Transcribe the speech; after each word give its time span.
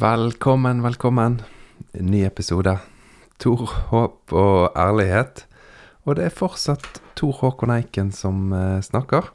Velkommen, 0.00 0.82
velkommen. 0.82 1.42
Ny 1.92 2.22
episode. 2.24 2.72
Tor, 3.36 3.66
håp 3.90 4.32
og 4.32 4.78
ærlighet. 4.78 5.42
Og 6.08 6.16
det 6.16 6.24
er 6.24 6.32
fortsatt 6.32 7.02
Tor 7.18 7.34
Håkon 7.42 7.72
Eiken 7.74 8.08
som 8.16 8.54
eh, 8.56 8.78
snakker. 8.80 9.28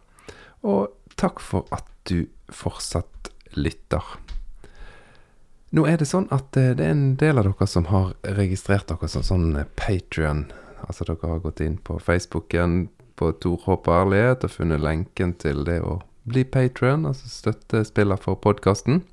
Og 0.65 0.95
takk 1.21 1.43
for 1.43 1.69
at 1.75 1.85
du 2.09 2.25
fortsatt 2.49 3.29
lytter. 3.53 4.01
Nå 5.69 5.85
er 5.85 6.01
det 6.01 6.09
sånn 6.09 6.25
at 6.33 6.57
eh, 6.57 6.73
det 6.73 6.87
er 6.87 6.95
en 6.95 7.05
del 7.21 7.43
av 7.43 7.51
dere 7.51 7.69
som 7.69 7.85
har 7.91 8.15
registrert 8.39 8.89
dere 8.89 9.11
som 9.11 9.27
sånn 9.27 9.61
Patrion. 9.77 10.47
Altså 10.87 11.05
dere 11.05 11.35
har 11.35 11.45
gått 11.45 11.61
inn 11.61 11.77
på 11.77 11.99
Facebooken 12.01 12.87
på 13.21 13.35
Tor 13.37 13.61
Håp 13.67 13.85
og 13.91 13.99
ærlighet 13.99 14.49
og 14.49 14.57
funnet 14.57 14.81
lenken 14.81 15.37
til 15.37 15.61
det 15.69 15.83
å 15.85 15.99
bli 16.25 16.41
Patrion, 16.41 17.05
altså 17.05 17.29
støttespiller 17.29 18.17
for 18.17 18.41
podkasten. 18.41 19.03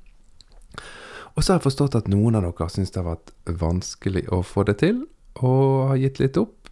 Og 1.33 1.41
så 1.41 1.53
har 1.53 1.59
jeg 1.59 1.67
forstått 1.67 1.95
at 1.97 2.09
noen 2.11 2.37
av 2.37 2.45
dere 2.45 2.69
syns 2.69 2.93
det 2.93 3.01
har 3.01 3.15
vært 3.15 3.33
vanskelig 3.61 4.27
å 4.33 4.43
få 4.45 4.65
det 4.69 4.77
til, 4.83 5.05
og 5.41 5.89
har 5.89 6.01
gitt 6.01 6.21
litt 6.21 6.37
opp. 6.37 6.69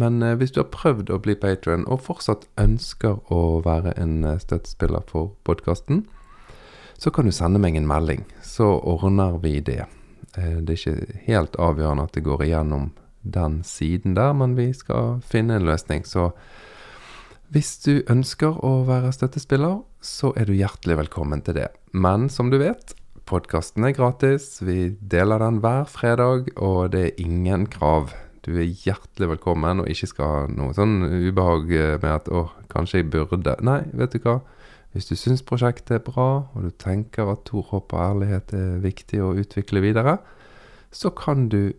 Men 0.00 0.22
eh, 0.24 0.36
hvis 0.40 0.54
du 0.54 0.62
har 0.62 0.72
prøvd 0.72 1.12
å 1.12 1.20
bli 1.20 1.36
patron, 1.36 1.84
og 1.84 2.06
fortsatt 2.06 2.48
ønsker 2.60 3.20
å 3.32 3.60
være 3.64 3.92
en 4.00 4.22
eh, 4.24 4.40
støttespiller 4.40 5.04
for 5.10 5.34
podkasten, 5.44 6.06
så 6.96 7.12
kan 7.12 7.28
du 7.28 7.34
sende 7.34 7.60
meg 7.60 7.76
en 7.76 7.88
melding, 7.88 8.24
så 8.40 8.70
ordner 8.78 9.36
vi 9.42 9.58
det. 9.60 9.84
Eh, 10.38 10.58
det 10.64 10.72
er 10.72 10.80
ikke 10.80 11.20
helt 11.26 11.60
avgjørende 11.60 12.08
at 12.08 12.16
det 12.16 12.24
går 12.24 12.46
igjennom 12.46 12.90
den 13.22 13.60
siden 13.66 14.16
der, 14.16 14.32
men 14.32 14.56
vi 14.56 14.70
skal 14.74 15.20
finne 15.26 15.58
en 15.58 15.68
løsning. 15.68 16.06
Så 16.08 16.30
hvis 17.52 17.76
du 17.84 18.00
ønsker 18.08 18.56
å 18.64 18.86
være 18.88 19.12
støttespiller, 19.12 19.82
så 20.02 20.32
er 20.40 20.48
du 20.48 20.56
hjertelig 20.56 20.96
velkommen 21.04 21.44
til 21.44 21.60
det. 21.60 21.68
Men 21.92 22.30
som 22.32 22.48
du 22.50 22.56
vet, 22.62 22.96
Podkasten 23.28 23.84
er 23.86 23.94
gratis. 23.94 24.58
Vi 24.66 24.90
deler 24.98 25.38
den 25.38 25.60
hver 25.62 25.86
fredag, 25.90 26.50
og 26.56 26.92
det 26.92 27.02
er 27.04 27.20
ingen 27.22 27.68
krav. 27.70 28.10
Du 28.42 28.56
er 28.56 28.66
hjertelig 28.66 29.28
velkommen, 29.36 29.80
og 29.80 29.90
ikke 29.90 30.08
skal 30.10 30.32
ha 30.32 30.40
noe 30.50 30.74
sånn 30.74 31.04
ubehag 31.06 31.70
med 32.02 32.10
at 32.10 32.28
'å, 32.28 32.50
kanskje 32.68 33.02
jeg 33.02 33.10
burde'. 33.10 33.62
Nei, 33.62 33.82
vet 33.94 34.12
du 34.12 34.18
hva. 34.18 34.40
Hvis 34.92 35.06
du 35.08 35.14
syns 35.16 35.42
prosjektet 35.42 35.94
er 35.94 36.04
bra, 36.04 36.48
og 36.54 36.62
du 36.62 36.70
tenker 36.70 37.30
at 37.30 37.44
Tor 37.44 37.62
Håp 37.62 37.94
og 37.94 38.00
ærlighet 38.00 38.52
er 38.52 38.82
viktig 38.82 39.22
å 39.22 39.36
utvikle 39.38 39.80
videre, 39.80 40.18
så 40.90 41.08
kan 41.14 41.48
du 41.48 41.72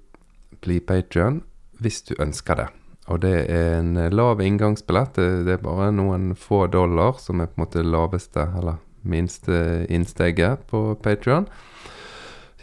bli 0.61 0.79
patrion 0.79 1.43
hvis 1.79 2.01
du 2.01 2.15
ønsker 2.19 2.55
det. 2.55 2.67
Og 3.07 3.19
det 3.21 3.49
er 3.51 3.79
en 3.79 3.93
lav 4.09 4.39
inngangsbillett. 4.39 5.13
Det 5.15 5.53
er 5.53 5.57
bare 5.57 5.91
noen 5.91 6.35
få 6.35 6.67
dollar 6.71 7.19
som 7.19 7.41
er 7.41 7.47
på 7.51 7.59
en 7.59 7.65
måte 7.65 7.83
laveste, 7.83 8.47
eller 8.57 8.79
minste 9.03 9.85
innsteget 9.89 10.67
på 10.71 10.93
Patrion. 11.03 11.47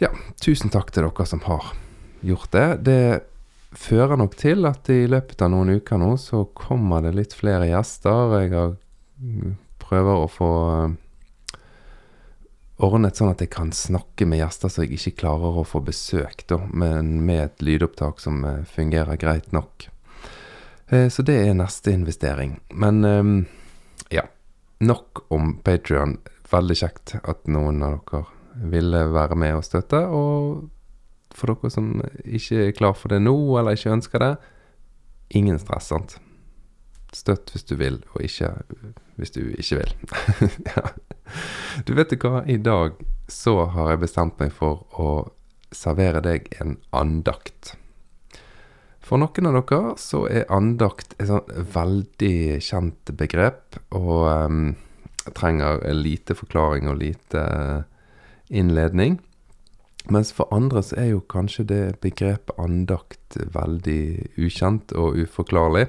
Ja, 0.01 0.09
tusen 0.41 0.73
takk 0.73 0.89
til 0.93 1.05
dere 1.05 1.25
som 1.29 1.43
har 1.45 1.73
gjort 2.25 2.51
det. 2.55 2.67
Det 2.87 3.03
fører 3.77 4.19
nok 4.19 4.35
til 4.39 4.65
at 4.67 4.89
i 4.91 5.05
løpet 5.09 5.41
av 5.43 5.51
noen 5.53 5.77
uker 5.77 5.99
nå 6.01 6.15
så 6.19 6.43
kommer 6.57 7.03
det 7.05 7.15
litt 7.17 7.35
flere 7.37 7.69
gjester. 7.69 8.35
Jeg 8.41 8.53
har 8.55 8.73
mm, 9.21 9.55
prøver 9.81 10.23
å 10.23 10.27
få 10.31 10.51
eh, 10.71 10.97
ordnet 12.81 13.19
sånn 13.19 13.31
at 13.31 13.43
jeg 13.43 13.51
kan 13.53 13.71
snakke 13.75 14.27
med 14.27 14.41
gjester 14.41 14.71
så 14.71 14.85
jeg 14.85 14.97
ikke 14.97 15.19
klarer 15.23 15.61
å 15.61 15.67
få 15.67 15.83
besøk, 15.85 16.45
da, 16.49 16.61
men 16.67 17.19
med 17.27 17.45
et 17.45 17.65
lydopptak 17.65 18.23
som 18.23 18.43
eh, 18.47 18.63
fungerer 18.67 19.19
greit 19.21 19.51
nok. 19.55 19.87
Eh, 20.89 21.07
så 21.11 21.25
det 21.27 21.39
er 21.45 21.57
neste 21.57 21.93
investering. 21.95 22.57
Men 22.73 23.05
ja, 24.11 24.25
nok 24.83 25.25
om 25.31 25.55
Patrion. 25.63 26.17
Veldig 26.51 26.77
kjekt 26.81 27.15
at 27.21 27.47
noen 27.51 27.83
av 27.85 27.99
dere 28.09 28.25
ville 28.71 29.05
være 29.13 29.37
med 29.39 29.59
og 29.59 29.65
støtte. 29.65 30.01
Og 30.11 30.67
for 31.35 31.53
dere 31.53 31.71
som 31.71 31.93
ikke 32.25 32.67
er 32.67 32.75
klar 32.75 32.97
for 32.97 33.13
det 33.13 33.21
nå, 33.23 33.35
eller 33.59 33.77
ikke 33.77 33.95
ønsker 33.95 34.23
det, 34.23 34.33
ingen 35.39 35.59
stress, 35.61 35.91
sant. 35.93 36.17
Støtt 37.15 37.51
hvis 37.51 37.67
du 37.67 37.75
vil, 37.79 37.99
og 38.13 38.23
ikke 38.23 38.53
hvis 39.19 39.33
du 39.35 39.41
ikke 39.51 39.81
vil. 39.81 39.95
ja. 40.71 40.91
Du 41.87 41.93
vet 41.95 42.15
hva, 42.19 42.43
i 42.47 42.59
dag 42.59 42.99
så 43.31 43.61
har 43.71 43.93
jeg 43.93 44.03
bestemt 44.03 44.39
meg 44.41 44.51
for 44.55 44.83
å 44.99 45.11
servere 45.71 46.23
deg 46.23 46.49
en 46.59 46.75
andakt. 46.95 47.75
For 49.01 49.19
noen 49.19 49.49
av 49.49 49.57
dere 49.59 49.95
så 49.99 50.25
er 50.31 50.51
andakt 50.51 51.15
et 51.17 51.29
sånn 51.31 51.67
veldig 51.75 52.59
kjent 52.63 53.11
begrep, 53.19 53.79
og 53.95 54.27
um, 54.27 54.63
trenger 55.35 55.93
lite 55.93 56.35
forklaring 56.35 56.89
og 56.89 56.97
lite 57.01 57.43
innledning. 58.49 59.19
Mens 60.09 60.33
for 60.33 60.49
andre 60.53 60.81
så 60.83 60.95
er 60.97 61.05
jo 61.11 61.19
kanskje 61.29 61.63
det 61.69 61.99
begrepet 62.01 62.57
andakt 62.59 63.37
veldig 63.53 64.27
ukjent 64.41 64.91
og 64.97 65.15
uforklarlig. 65.21 65.87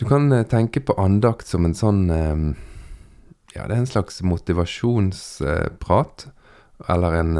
Du 0.00 0.04
kan 0.08 0.32
eh, 0.32 0.46
tenke 0.48 0.80
på 0.84 0.96
andakt 1.00 1.48
som 1.48 1.64
en 1.64 1.76
sånn 1.76 2.10
um, 2.10 2.56
Ja, 3.54 3.66
det 3.66 3.74
er 3.74 3.80
en 3.82 3.90
slags 3.90 4.22
motivasjonsprat. 4.22 6.26
Eller 6.88 7.12
en 7.18 7.32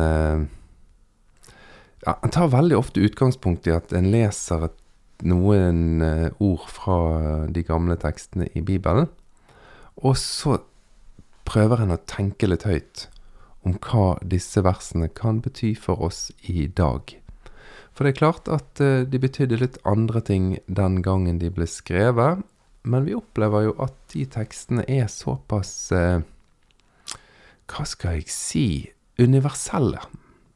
ja, 2.00 2.16
en 2.16 2.32
tar 2.34 2.50
veldig 2.50 2.76
ofte 2.76 3.04
utgangspunkt 3.04 3.66
i 3.68 3.76
at 3.76 3.92
en 3.94 4.10
leser 4.10 4.68
noen 5.22 6.02
ord 6.42 6.66
fra 6.68 6.96
de 7.46 7.62
gamle 7.64 7.96
tekstene 8.00 8.48
i 8.58 8.60
Bibelen. 8.64 9.06
Og 10.02 10.16
så 10.18 10.58
prøver 11.50 11.82
en 11.82 11.94
å 11.96 12.02
tenke 12.06 12.46
litt 12.46 12.66
høyt 12.68 13.08
om 13.66 13.74
hva 13.84 14.14
disse 14.22 14.62
versene 14.64 15.10
kan 15.12 15.42
bety 15.44 15.74
for 15.76 16.00
oss 16.06 16.28
i 16.48 16.64
dag. 16.66 17.12
For 17.92 18.06
det 18.06 18.14
er 18.14 18.20
klart 18.20 18.48
at 18.48 18.80
uh, 18.80 19.02
de 19.04 19.20
betydde 19.20 19.58
litt 19.60 19.80
andre 19.88 20.22
ting 20.24 20.54
den 20.70 21.00
gangen 21.04 21.40
de 21.42 21.50
ble 21.52 21.66
skrevet, 21.68 22.44
men 22.88 23.04
vi 23.04 23.16
opplever 23.18 23.66
jo 23.66 23.74
at 23.84 23.96
de 24.14 24.24
tekstene 24.30 24.86
er 24.88 25.10
såpass 25.12 25.92
eh, 25.92 26.22
Hva 27.68 27.84
skal 27.84 28.16
jeg 28.16 28.32
si 28.32 28.64
universelle. 29.20 30.00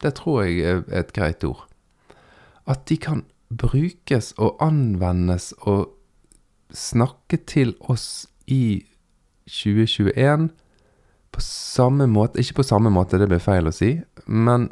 Det 0.01 0.15
tror 0.17 0.47
jeg 0.47 0.65
er 0.65 0.81
et 0.89 1.13
greit 1.13 1.45
ord. 1.45 1.67
At 2.65 2.87
de 2.89 2.97
kan 2.97 3.27
brukes 3.53 4.33
og 4.41 4.57
anvendes 4.65 5.53
og 5.69 5.93
snakke 6.73 7.43
til 7.45 7.77
oss 7.93 8.25
i 8.49 8.87
2021 9.45 10.49
på 11.35 11.43
samme 11.43 12.07
måte 12.07 12.41
Ikke 12.41 12.61
på 12.61 12.67
samme 12.67 12.93
måte, 12.95 13.19
det 13.19 13.29
blir 13.31 13.43
feil 13.43 13.67
å 13.67 13.75
si, 13.75 13.97
men 14.27 14.69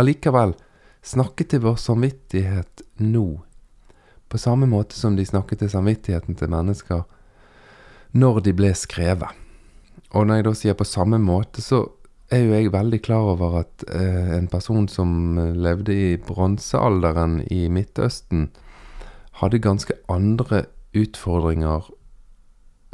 allikevel 0.00 0.56
snakke 1.04 1.44
til 1.46 1.62
vår 1.62 1.76
samvittighet 1.78 2.82
nå. 3.04 3.26
På 4.28 4.40
samme 4.40 4.66
måte 4.66 4.96
som 4.98 5.14
de 5.18 5.26
snakket 5.28 5.62
til 5.62 5.70
samvittigheten 5.70 6.38
til 6.40 6.50
mennesker 6.50 7.04
når 8.16 8.40
de 8.46 8.54
ble 8.56 8.70
skrevet. 8.78 9.30
Og 10.14 10.26
når 10.26 10.40
jeg 10.40 10.46
da 10.46 10.54
sier 10.58 10.78
på 10.78 10.86
samme 10.88 11.18
måte, 11.22 11.62
så 11.62 11.84
er 12.32 12.44
jo 12.44 12.54
jeg 12.54 12.72
veldig 12.72 13.00
klar 13.04 13.30
over 13.34 13.58
at 13.60 13.84
eh, 13.90 14.36
en 14.38 14.48
person 14.50 14.86
som 14.90 15.36
levde 15.58 15.94
i 15.94 16.14
bronsealderen 16.18 17.42
i 17.52 17.66
Midtøsten, 17.68 18.48
hadde 19.42 19.62
ganske 19.62 19.96
andre 20.08 20.64
utfordringer 20.94 21.90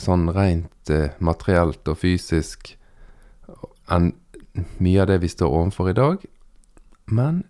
sånn 0.03 0.29
rent 0.35 0.91
eh, 0.93 1.17
materielt 1.19 1.87
og 1.89 2.01
fysisk 2.01 2.75
enn 3.91 4.13
mye 4.83 5.03
av 5.03 5.11
det 5.11 5.21
vi 5.23 5.31
står 5.31 5.53
overfor 5.61 5.91
i 5.91 5.97
dag. 5.99 6.25
Men 7.11 7.45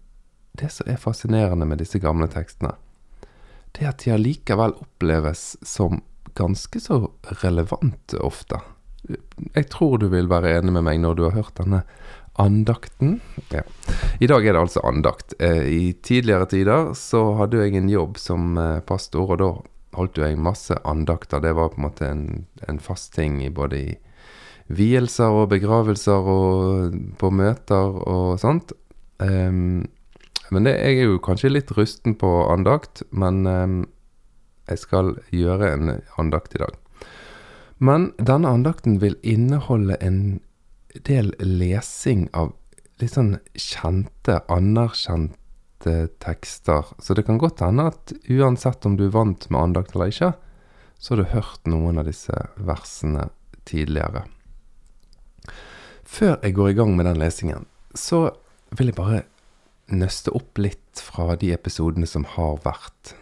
det 0.59 0.71
som 0.75 0.89
er 0.91 1.01
fascinerende 1.01 1.69
med 1.69 1.81
disse 1.81 2.01
gamle 2.03 2.29
tekstene, 2.31 2.75
det 3.73 3.85
er 3.85 3.93
at 3.93 4.05
de 4.05 4.15
allikevel 4.15 4.75
oppleves 4.83 5.55
som 5.67 6.03
ganske 6.39 6.81
så 6.83 7.05
relevante 7.43 8.19
ofte 8.23 8.61
jeg 9.55 9.69
tror 9.73 9.99
du 10.01 10.09
vil 10.13 10.29
være 10.31 10.53
enig 10.59 10.75
med 10.77 10.85
meg 10.87 11.01
når 11.03 11.17
du 11.17 11.25
har 11.27 11.37
hørt 11.39 11.57
denne 11.59 11.83
andakten. 12.41 13.19
Ja. 13.53 13.63
I 14.23 14.29
dag 14.31 14.47
er 14.47 14.55
det 14.55 14.63
altså 14.63 14.83
andakt. 14.87 15.35
Eh, 15.41 15.67
I 15.67 15.93
tidligere 16.03 16.49
tider 16.51 16.93
så 16.97 17.35
hadde 17.41 17.61
jeg 17.65 17.77
en 17.77 17.91
jobb 17.91 18.21
som 18.21 18.57
eh, 18.59 18.81
pastor, 18.87 19.35
og 19.35 19.41
da 19.41 19.51
holdt 19.97 20.19
jo 20.19 20.27
jeg 20.27 20.39
masse 20.41 20.77
andakter. 20.87 21.43
Det 21.43 21.55
var 21.57 21.73
på 21.73 21.81
en 21.81 21.87
måte 21.87 22.09
en, 22.09 22.27
en 22.69 22.81
fast 22.83 23.13
ting 23.17 23.41
i 23.45 23.51
både 23.53 23.81
i 23.81 23.97
vielser 24.71 25.35
og 25.35 25.51
begravelser 25.51 26.29
og 26.35 26.99
på 27.19 27.31
møter 27.35 27.97
og 28.07 28.39
sånt. 28.43 28.75
Um, 29.19 29.89
men 30.51 30.67
det, 30.67 30.77
jeg 30.79 31.01
er 31.01 31.11
jo 31.11 31.23
kanskje 31.23 31.53
litt 31.53 31.73
rusten 31.77 32.17
på 32.19 32.31
andakt, 32.51 33.03
men 33.11 33.43
um, 33.47 33.81
jeg 34.71 34.83
skal 34.85 35.17
gjøre 35.35 35.75
en 35.75 35.93
andakt 36.19 36.55
i 36.55 36.63
dag. 36.63 36.79
Men 37.81 38.11
denne 38.19 38.51
andakten 38.51 38.99
vil 39.03 39.17
inneholde 39.27 39.97
en 40.05 40.41
del 41.07 41.33
lesing 41.41 42.29
av 42.37 42.53
litt 43.01 43.15
sånn 43.17 43.39
kjente, 43.57 44.43
anerkjente 44.53 45.39
tekster. 46.23 46.91
Så 46.99 47.15
det 47.17 47.25
kan 47.29 47.39
godt 47.41 47.63
hende 47.65 47.89
at 47.93 48.13
uansett 48.29 48.87
om 48.87 48.97
du 48.99 49.07
er 49.07 49.15
vant 49.15 49.47
med 49.51 49.61
andakt 49.61 49.95
eller 49.95 50.13
ikke, 50.13 50.33
så 51.01 51.15
har 51.15 51.23
du 51.23 51.33
hørt 51.33 51.71
noen 51.71 52.01
av 52.01 52.09
disse 52.09 52.37
versene 52.61 53.31
tidligere. 53.69 54.27
Før 56.05 56.37
jeg 56.43 56.57
går 56.57 56.73
i 56.73 56.77
gang 56.77 56.93
med 56.97 57.07
den 57.09 57.21
lesingen, 57.21 57.67
så 57.95 58.29
vil 58.77 58.91
jeg 58.91 58.99
bare 58.99 59.23
nøste 59.91 60.33
opp 60.37 60.59
litt 60.61 61.01
fra 61.03 61.35
de 61.39 61.53
episodene 61.55 62.07
som 62.07 62.27
har 62.37 62.61
vært. 62.67 63.15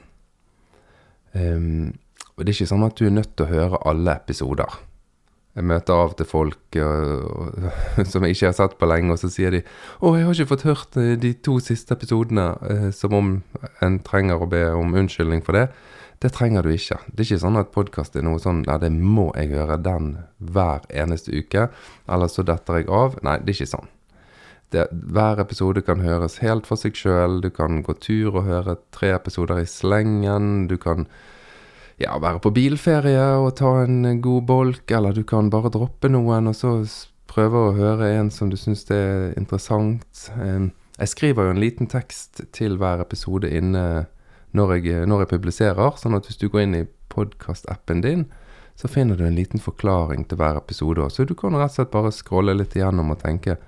Um, 1.32 1.94
og 2.34 2.44
det 2.44 2.52
er 2.52 2.56
ikke 2.56 2.70
sånn 2.72 2.87
at 2.87 2.99
du 2.99 3.06
er 3.08 3.14
nødt 3.14 3.34
til 3.37 3.46
å 3.46 3.52
høre 3.52 3.82
alle 3.88 4.16
episoder. 4.19 4.78
Jeg 5.58 5.66
møter 5.66 5.99
av 5.99 6.12
til 6.14 6.26
folk 6.28 6.76
uh, 6.78 7.69
som 8.10 8.22
jeg 8.22 8.37
ikke 8.37 8.46
har 8.46 8.55
sett 8.55 8.76
på 8.78 8.87
lenge, 8.87 9.10
og 9.10 9.19
så 9.19 9.31
sier 9.32 9.50
de 9.56 9.64
'Å, 9.64 10.14
jeg 10.14 10.26
har 10.28 10.37
ikke 10.37 10.52
fått 10.52 10.66
hørt 10.69 10.99
eh, 11.00 11.16
de 11.19 11.32
to 11.34 11.58
siste 11.58 11.96
episodene', 11.96 12.52
uh, 12.62 12.90
som 12.94 13.16
om 13.19 13.32
en 13.82 13.99
trenger 14.06 14.38
å 14.38 14.50
be 14.50 14.62
om 14.70 14.94
unnskyldning 14.94 15.43
for 15.43 15.58
det. 15.58 15.66
Det 16.22 16.31
trenger 16.34 16.62
du 16.62 16.70
ikke. 16.70 16.99
Det 17.10 17.22
er 17.22 17.26
ikke 17.26 17.43
sånn 17.43 17.58
at 17.58 17.75
podkast 17.75 18.14
er 18.14 18.26
noe 18.26 18.38
sånn 18.43 18.62
'Nei, 18.62 18.78
det 18.87 18.93
må 18.94 19.32
jeg 19.34 19.50
høre 19.56 19.82
den 19.82 20.19
hver 20.38 20.87
eneste 20.90 21.34
uke, 21.34 21.69
eller 22.06 22.31
så 22.31 22.46
detter 22.46 22.78
jeg 22.78 22.90
av. 22.90 23.19
Nei, 23.26 23.38
det 23.43 23.50
er 23.50 23.58
ikke 23.58 23.75
sånn. 23.75 23.90
Det, 24.70 24.84
hver 24.93 25.40
episode 25.40 25.82
kan 25.82 26.05
høres 26.05 26.38
helt 26.44 26.69
for 26.69 26.78
seg 26.78 26.94
sjøl. 26.94 27.40
Du 27.40 27.50
kan 27.50 27.82
gå 27.82 27.94
tur 27.99 28.37
og 28.37 28.44
høre 28.46 28.76
tre 28.93 29.14
episoder 29.16 29.62
i 29.62 29.66
slengen. 29.66 30.69
Du 30.69 30.76
kan 30.76 31.08
ja, 31.99 32.17
være 32.23 32.41
på 32.43 32.53
bilferie 32.55 33.25
og 33.41 33.56
ta 33.59 33.73
en 33.83 34.21
god 34.23 34.45
bolk, 34.47 34.91
eller 34.95 35.17
du 35.17 35.25
kan 35.27 35.50
bare 35.50 35.73
droppe 35.75 36.11
noen 36.11 36.50
og 36.50 36.56
så 36.56 36.75
prøve 37.29 37.61
å 37.61 37.75
høre 37.77 38.12
en 38.17 38.31
som 38.33 38.50
du 38.50 38.56
syns 38.56 38.87
er 38.95 39.35
interessant. 39.39 40.29
Jeg 40.99 41.12
skriver 41.12 41.49
jo 41.49 41.55
en 41.55 41.62
liten 41.62 41.91
tekst 41.91 42.43
til 42.56 42.79
hver 42.81 43.03
episode 43.05 43.50
inne 43.50 44.06
når 44.56 44.79
jeg, 44.79 45.06
når 45.11 45.25
jeg 45.25 45.33
publiserer. 45.35 45.99
Sånn 46.00 46.17
at 46.17 46.27
hvis 46.27 46.41
du 46.41 46.49
går 46.49 46.65
inn 46.65 46.79
i 46.81 46.87
podkastappen 47.12 48.03
din, 48.05 48.25
så 48.79 48.89
finner 48.91 49.19
du 49.19 49.27
en 49.27 49.37
liten 49.37 49.61
forklaring 49.62 50.25
til 50.31 50.39
hver 50.41 50.59
episode. 50.61 51.11
Så 51.11 51.27
du 51.27 51.35
kan 51.39 51.56
rett 51.59 51.75
og 51.75 51.81
slett 51.81 51.94
bare 51.94 52.15
scrolle 52.15 52.55
litt 52.56 52.79
igjennom 52.79 53.15
og 53.15 53.21
tenke 53.23 53.59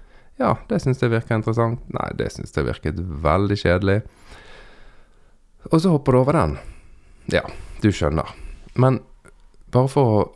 ja, 0.40 0.54
det 0.70 0.78
syns 0.80 1.02
jeg 1.02 1.12
virker 1.12 1.36
interessant. 1.36 1.82
Nei, 1.92 2.06
det 2.16 2.30
syns 2.32 2.54
jeg 2.56 2.64
virket 2.64 2.96
veldig 2.96 3.58
kjedelig. 3.60 3.98
Og 5.68 5.82
så 5.82 5.92
hopper 5.92 6.16
du 6.16 6.20
over 6.22 6.38
den. 6.38 6.54
Ja, 7.26 7.44
du 7.82 7.90
skjønner. 7.92 8.30
Men 8.74 9.00
bare 9.70 9.90
for 9.90 10.14
å 10.14 10.26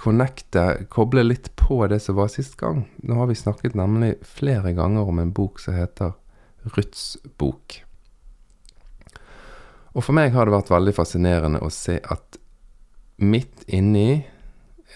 connecte, 0.00 0.86
koble 0.88 1.26
litt 1.26 1.50
på 1.60 1.82
det 1.90 2.00
som 2.00 2.16
var 2.16 2.30
sist 2.32 2.56
gang. 2.60 2.86
Nå 3.04 3.18
har 3.18 3.28
vi 3.28 3.36
snakket 3.36 3.76
nemlig 3.76 4.14
flere 4.24 4.72
ganger 4.76 5.10
om 5.10 5.20
en 5.20 5.32
bok 5.36 5.60
som 5.60 5.76
heter 5.76 6.14
Ruths 6.76 7.18
bok. 7.40 7.82
Og 9.92 10.04
for 10.06 10.16
meg 10.16 10.32
har 10.32 10.46
det 10.46 10.54
vært 10.54 10.72
veldig 10.72 10.94
fascinerende 10.96 11.60
å 11.64 11.70
se 11.74 11.98
at 12.00 12.38
midt 13.20 13.66
inni 13.68 14.22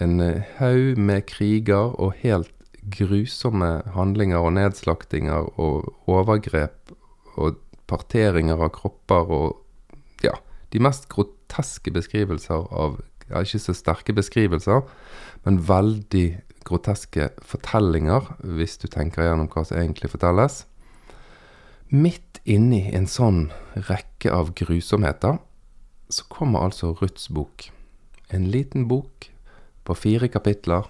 en 0.01 0.19
haug 0.57 0.97
med 0.97 1.27
kriger 1.29 1.93
og 2.01 2.15
helt 2.23 2.51
grusomme 2.95 3.81
handlinger 3.95 4.43
og 4.45 4.55
nedslaktinger 4.57 5.49
og 5.61 5.91
overgrep 6.11 6.93
og 7.35 7.59
parteringer 7.89 8.61
av 8.61 8.71
kropper 8.75 9.31
og 9.35 10.25
ja, 10.25 10.35
de 10.75 10.83
mest 10.83 11.07
groteske 11.11 11.93
beskrivelser 11.95 12.67
av 12.71 12.99
ja, 13.29 13.41
Ikke 13.41 13.57
så 13.57 13.73
sterke 13.73 14.13
beskrivelser, 14.13 14.83
men 15.47 15.63
veldig 15.65 16.27
groteske 16.65 17.31
fortellinger, 17.41 18.27
hvis 18.57 18.77
du 18.81 18.85
tenker 18.91 19.25
gjennom 19.25 19.49
hva 19.49 19.63
som 19.65 19.79
egentlig 19.79 20.11
fortelles. 20.13 20.63
Midt 21.89 22.41
inni 22.45 22.83
en 22.93 23.07
sånn 23.09 23.47
rekke 23.89 24.29
av 24.33 24.53
grusomheter, 24.57 25.39
så 26.09 26.25
kommer 26.29 26.67
altså 26.67 26.93
Ruths 26.99 27.31
bok. 27.33 27.69
En 28.29 28.45
liten 28.53 28.87
bok 28.89 29.29
på 29.85 29.97
fire 29.97 30.29
kapitler. 30.29 30.85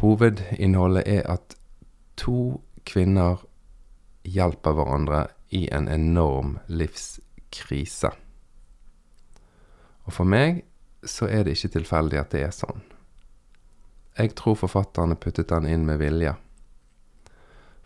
Hovedinnholdet 0.00 1.08
er 1.08 1.24
at 1.28 1.56
to 2.20 2.60
kvinner 2.88 3.40
hjelper 4.24 4.76
hverandre 4.76 5.26
i 5.56 5.66
en 5.72 5.88
enorm 5.88 6.58
livskrise. 6.68 8.12
Og 10.10 10.14
for 10.16 10.26
meg 10.26 10.64
så 11.06 11.28
er 11.30 11.44
det 11.46 11.52
ikke 11.54 11.76
tilfeldig 11.76 12.18
at 12.18 12.32
det 12.34 12.40
er 12.42 12.54
sånn. 12.54 12.80
Jeg 14.18 14.32
tror 14.34 14.56
forfatterne 14.58 15.14
puttet 15.14 15.52
den 15.52 15.68
inn 15.70 15.84
med 15.86 16.00
vilje. 16.00 16.32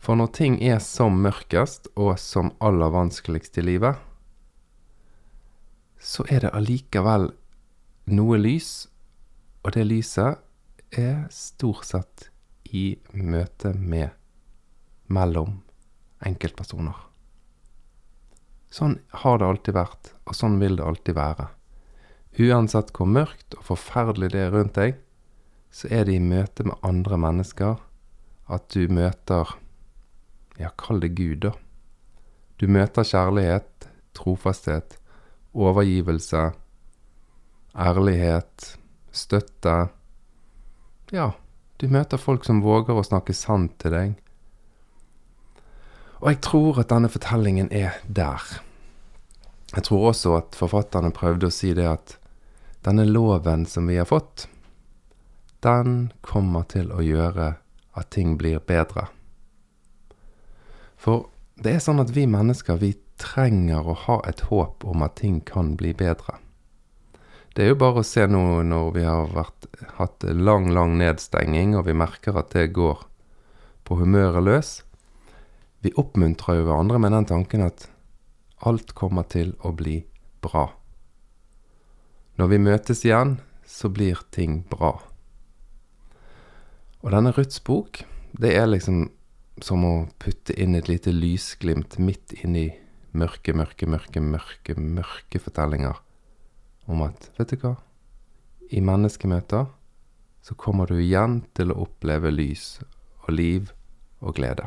For 0.01 0.17
når 0.17 0.31
ting 0.37 0.55
er 0.65 0.79
som 0.81 1.19
mørkest 1.21 1.91
og 2.01 2.15
som 2.21 2.55
aller 2.65 2.93
vanskeligst 2.95 3.61
i 3.61 3.65
livet, 3.67 4.01
så 6.01 6.25
er 6.33 6.47
det 6.47 6.53
allikevel 6.57 7.29
noe 8.17 8.39
lys, 8.41 8.71
og 9.65 9.77
det 9.77 9.85
lyset 9.89 10.41
er 10.97 11.27
stort 11.33 11.85
sett 11.89 12.31
i 12.73 12.87
møte 13.13 13.75
med 13.77 14.17
mellom 15.13 15.59
enkeltpersoner. 16.25 16.97
Sånn 18.73 18.97
har 19.21 19.39
det 19.39 19.51
alltid 19.53 19.77
vært, 19.77 20.11
og 20.25 20.41
sånn 20.41 20.57
vil 20.65 20.81
det 20.81 20.89
alltid 20.89 21.21
være. 21.21 21.49
Uansett 22.35 22.91
hvor 22.97 23.07
mørkt 23.07 23.55
og 23.55 23.67
forferdelig 23.69 24.33
det 24.35 24.41
er 24.43 24.55
rundt 24.55 24.79
deg, 24.79 24.97
så 25.75 25.91
er 25.91 26.07
det 26.07 26.17
i 26.17 26.23
møte 26.23 26.67
med 26.67 26.79
andre 26.87 27.19
mennesker 27.19 27.79
at 28.51 28.67
du 28.75 28.91
møter 28.93 29.55
ja, 30.59 30.71
kall 30.79 31.01
det 31.03 31.15
Gud, 31.19 31.47
da. 31.47 31.53
Du 32.59 32.69
møter 32.71 33.07
kjærlighet, 33.07 33.89
trofasthet, 34.15 34.99
overgivelse, 35.55 36.53
ærlighet, 37.75 38.69
støtte. 39.11 39.79
Ja, 41.15 41.33
du 41.83 41.89
møter 41.91 42.23
folk 42.23 42.47
som 42.47 42.63
våger 42.63 42.95
å 42.95 43.07
snakke 43.07 43.35
sant 43.35 43.75
til 43.83 43.95
deg. 43.95 44.15
Og 46.23 46.31
jeg 46.31 46.41
tror 46.47 46.79
at 46.81 46.93
denne 46.95 47.11
fortellingen 47.13 47.71
er 47.75 47.99
der. 48.07 48.43
Jeg 49.75 49.87
tror 49.89 50.11
også 50.13 50.37
at 50.39 50.55
forfatterne 50.57 51.11
prøvde 51.15 51.51
å 51.51 51.55
si 51.55 51.75
det 51.77 51.89
at 51.91 52.15
denne 52.85 53.07
loven 53.09 53.65
som 53.67 53.87
vi 53.89 53.97
har 53.99 54.09
fått, 54.09 54.49
den 55.65 56.13
kommer 56.21 56.67
til 56.69 56.91
å 56.93 57.01
gjøre 57.01 57.55
at 57.97 58.11
ting 58.13 58.37
blir 58.37 58.61
bedre. 58.61 59.07
For 61.01 61.31
det 61.57 61.77
er 61.77 61.85
sånn 61.85 62.03
at 62.03 62.13
vi 62.13 62.27
mennesker, 62.29 62.77
vi 62.81 62.93
trenger 63.21 63.87
å 63.89 63.97
ha 64.07 64.19
et 64.29 64.45
håp 64.51 64.85
om 64.85 65.05
at 65.07 65.17
ting 65.23 65.41
kan 65.47 65.75
bli 65.81 65.95
bedre. 65.97 66.37
Det 67.55 67.63
er 67.63 67.71
jo 67.71 67.81
bare 67.81 68.03
å 68.03 68.07
se 68.07 68.27
nå 68.27 68.43
når 68.67 68.89
vi 68.97 69.05
har 69.07 69.29
vært, 69.31 69.69
hatt 70.01 70.27
lang, 70.27 70.73
lang 70.75 70.97
nedstenging, 70.99 71.77
og 71.79 71.87
vi 71.87 71.95
merker 71.95 72.37
at 72.41 72.51
det 72.57 72.73
går 72.75 73.05
på 73.87 74.01
humøret 74.01 74.43
løs. 74.43 74.73
Vi 75.87 75.95
oppmuntrer 76.01 76.59
jo 76.59 76.67
hverandre 76.67 76.99
med 76.99 77.15
den 77.15 77.29
tanken 77.31 77.63
at 77.69 77.87
alt 78.67 78.97
kommer 78.99 79.29
til 79.31 79.55
å 79.63 79.71
bli 79.77 80.01
bra. 80.43 80.73
Når 82.39 82.51
vi 82.51 82.59
møtes 82.59 83.05
igjen, 83.07 83.37
så 83.67 83.91
blir 83.93 84.23
ting 84.35 84.63
bra. 84.71 84.97
Og 87.05 87.13
denne 87.13 87.35
Ruths 87.37 87.61
bok, 87.63 88.01
det 88.33 88.55
er 88.57 88.67
liksom 88.71 89.07
som 89.63 89.85
å 89.87 89.93
putte 90.19 90.57
inn 90.59 90.75
et 90.75 90.89
lite 90.91 91.13
lysglimt 91.15 91.99
midt 92.03 92.35
inni 92.43 92.73
mørke, 93.15 93.55
mørke, 93.55 93.87
mørke, 93.87 94.21
mørke, 94.21 94.75
mørke 94.75 95.39
fortellinger 95.39 96.01
om 96.91 97.05
at, 97.07 97.31
vet 97.39 97.55
du 97.55 97.61
hva, 97.63 97.77
i 98.75 98.83
menneskemøter 98.83 99.69
så 100.45 100.57
kommer 100.61 100.91
du 100.91 100.99
igjen 100.99 101.43
til 101.57 101.71
å 101.73 101.85
oppleve 101.87 102.33
lys 102.35 102.81
og 103.25 103.31
liv 103.33 103.71
og 104.21 104.35
glede. 104.37 104.67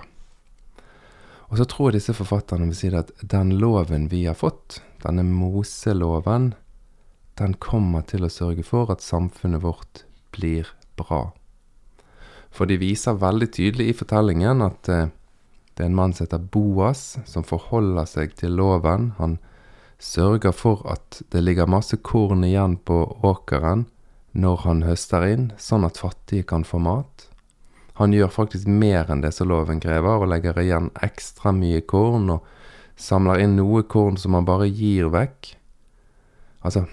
Og 1.47 1.59
så 1.59 1.67
tror 1.69 1.91
jeg 1.91 1.99
disse 1.99 2.15
forfatterne 2.17 2.69
vil 2.69 2.79
si 2.79 2.89
at 2.95 3.11
den 3.21 3.53
loven 3.61 4.07
vi 4.11 4.23
har 4.25 4.37
fått, 4.39 4.81
denne 5.03 5.23
Moseloven, 5.27 6.53
den 7.37 7.53
kommer 7.61 8.05
til 8.07 8.25
å 8.25 8.31
sørge 8.33 8.65
for 8.65 8.91
at 8.93 9.05
samfunnet 9.05 9.63
vårt 9.63 10.03
blir 10.35 10.69
bra. 10.99 11.31
For 12.49 12.69
de 12.69 12.79
viser 12.81 13.19
veldig 13.21 13.49
tydelig 13.53 13.91
i 13.91 13.97
fortellingen 13.97 14.63
at 14.65 14.89
eh, 14.89 15.11
det 15.77 15.85
er 15.85 15.91
en 15.91 15.99
mann 15.99 16.15
som 16.15 16.25
heter 16.25 16.41
Boas, 16.41 17.19
som 17.29 17.45
forholder 17.45 18.07
seg 18.09 18.33
til 18.39 18.55
loven. 18.57 19.11
Han 19.19 19.37
sørger 20.01 20.55
for 20.55 20.81
at 20.89 21.21
det 21.33 21.43
ligger 21.43 21.69
masse 21.69 21.99
korn 22.01 22.41
igjen 22.47 22.79
på 22.81 22.97
åkeren 23.25 23.85
når 24.37 24.63
han 24.65 24.83
høster 24.85 25.25
inn, 25.29 25.51
sånn 25.57 25.85
at 25.85 26.01
fattige 26.01 26.45
kan 26.49 26.65
få 26.65 26.81
mat. 26.81 27.27
Han 27.97 28.13
gjør 28.13 28.29
faktisk 28.33 28.69
mer 28.69 29.09
enn 29.09 29.23
det 29.23 29.31
som 29.33 29.49
loven 29.49 29.79
krever, 29.81 30.21
og 30.21 30.29
legger 30.29 30.57
igjen 30.61 30.91
ekstra 31.05 31.53
mye 31.53 31.81
korn, 31.89 32.29
og 32.29 32.45
samler 32.97 33.41
inn 33.41 33.55
noe 33.57 33.83
korn 33.89 34.17
som 34.21 34.37
han 34.37 34.45
bare 34.45 34.69
gir 34.69 35.09
vekk. 35.13 35.55
Altså 36.65 36.85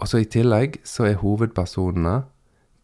Og 0.00 0.08
så 0.10 0.20
i 0.20 0.28
tillegg 0.28 0.80
så 0.84 1.06
er 1.10 1.20
hovedpersonene 1.22 2.24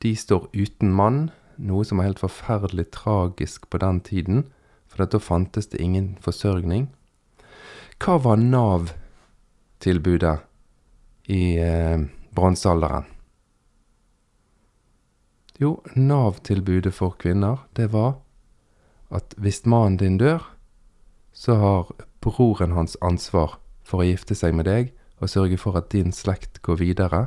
De 0.02 0.16
står 0.16 0.48
uten 0.56 0.92
mann, 0.96 1.30
noe 1.56 1.84
som 1.86 2.00
er 2.00 2.08
helt 2.08 2.22
forferdelig 2.22 2.88
tragisk 2.96 3.68
på 3.70 3.78
den 3.78 4.00
tiden, 4.02 4.44
for 4.88 5.04
da 5.06 5.18
fantes 5.22 5.70
det 5.70 5.80
ingen 5.80 6.16
forsørgning. 6.20 6.88
Hva 8.02 8.18
var 8.18 8.36
Nav-tilbudet 8.40 10.38
i 11.30 11.54
eh, 11.62 12.02
bronsealderen? 12.34 13.06
Jo, 15.62 15.76
Nav-tilbudet 15.94 16.94
for 16.96 17.14
kvinner, 17.14 17.62
det 17.76 17.92
var 17.92 18.18
at 19.14 19.34
hvis 19.38 19.62
mannen 19.68 20.00
din 20.00 20.18
dør, 20.18 20.42
så 21.32 21.54
har 21.60 21.94
broren 22.24 22.72
hans 22.74 22.96
ansvar 23.04 23.60
for 23.86 24.02
å 24.02 24.08
gifte 24.08 24.34
seg 24.34 24.56
med 24.56 24.66
deg 24.66 24.90
og 25.22 25.30
sørge 25.30 25.58
for 25.60 25.78
at 25.78 25.90
din 25.94 26.12
slekt 26.12 26.60
går 26.66 26.80
videre. 26.82 27.22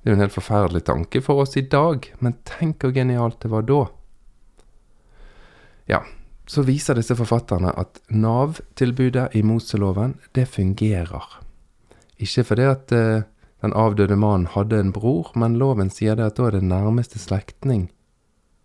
Det 0.00 0.08
er 0.08 0.14
jo 0.14 0.18
en 0.18 0.24
helt 0.24 0.36
forferdelig 0.36 0.84
tanke 0.88 1.20
for 1.24 1.42
oss 1.42 1.56
i 1.60 1.66
dag, 1.66 2.06
men 2.20 2.38
tenk 2.48 2.84
hvor 2.84 2.94
genialt 2.96 3.40
det 3.42 3.50
var 3.52 3.66
da. 3.68 3.82
Ja, 5.90 6.04
så 6.48 6.64
viser 6.66 6.96
disse 6.96 7.16
forfatterne 7.18 7.72
at 7.78 8.00
Nav-tilbudet 8.08 9.34
i 9.36 9.42
Moseloven, 9.46 10.16
det 10.34 10.48
fungerer. 10.48 11.26
Ikke 12.20 12.44
fordi 12.44 12.66
at 12.68 12.92
eh, 12.96 13.26
den 13.60 13.76
avdøde 13.76 14.16
mannen 14.16 14.48
hadde 14.54 14.80
en 14.80 14.92
bror, 14.92 15.32
men 15.36 15.58
loven 15.60 15.92
sier 15.92 16.16
det 16.16 16.30
at 16.30 16.40
da 16.40 16.48
er 16.48 16.58
det 16.58 16.68
nærmeste 16.68 17.20
slektning 17.20 17.88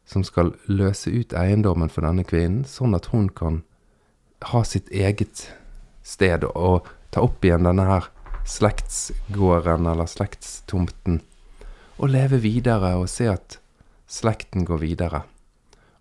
som 0.06 0.24
skal 0.24 0.54
løse 0.70 1.12
ut 1.12 1.34
eiendommen 1.34 1.90
for 1.92 2.06
denne 2.06 2.24
kvinnen, 2.28 2.64
sånn 2.70 2.96
at 2.96 3.10
hun 3.12 3.28
kan 3.34 3.64
ha 4.52 4.62
sitt 4.64 4.92
eget 4.94 5.48
sted 6.06 6.46
og 6.54 6.88
ta 7.12 7.24
opp 7.26 7.46
igjen 7.46 7.68
denne 7.68 7.86
her 7.88 8.10
slektsgården 8.46 9.88
eller 9.90 10.10
slektstomten, 10.10 11.22
og 11.98 12.12
leve 12.12 12.40
videre 12.44 12.94
og 13.00 13.08
se 13.10 13.30
at 13.32 13.58
slekten 14.12 14.66
går 14.68 14.82
videre. 14.84 15.24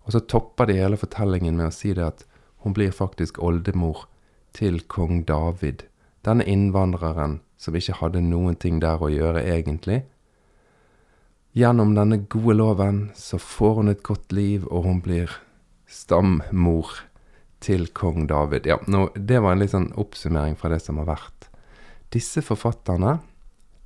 Og 0.05 0.13
så 0.13 0.21
topper 0.21 0.69
de 0.69 0.77
hele 0.77 0.99
fortellingen 1.01 1.57
med 1.57 1.71
å 1.71 1.73
si 1.73 1.93
det 1.97 2.05
at 2.05 2.25
hun 2.65 2.75
blir 2.77 2.93
faktisk 2.93 3.39
oldemor 3.41 4.05
til 4.53 4.79
kong 4.89 5.23
David, 5.25 5.87
denne 6.25 6.45
innvandreren 6.49 7.39
som 7.57 7.75
ikke 7.77 7.97
hadde 8.01 8.21
noen 8.25 8.57
ting 8.61 8.79
der 8.83 9.01
å 9.01 9.09
gjøre 9.09 9.43
egentlig. 9.45 10.03
Gjennom 11.55 11.93
denne 11.95 12.19
gode 12.29 12.57
loven 12.59 12.97
så 13.15 13.39
får 13.39 13.79
hun 13.79 13.91
et 13.93 14.03
godt 14.03 14.33
liv, 14.35 14.65
og 14.67 14.85
hun 14.85 15.01
blir 15.01 15.31
stammor 15.87 16.91
til 17.65 17.87
kong 17.97 18.27
David. 18.29 18.67
Ja, 18.69 18.77
nå, 18.87 19.07
det 19.15 19.41
var 19.41 19.55
en 19.55 19.63
litt 19.63 19.73
sånn 19.73 19.91
oppsummering 19.97 20.57
fra 20.59 20.69
det 20.73 20.81
som 20.83 20.99
har 21.01 21.09
vært. 21.09 21.49
Disse 22.13 22.43
forfatterne, 22.45 23.17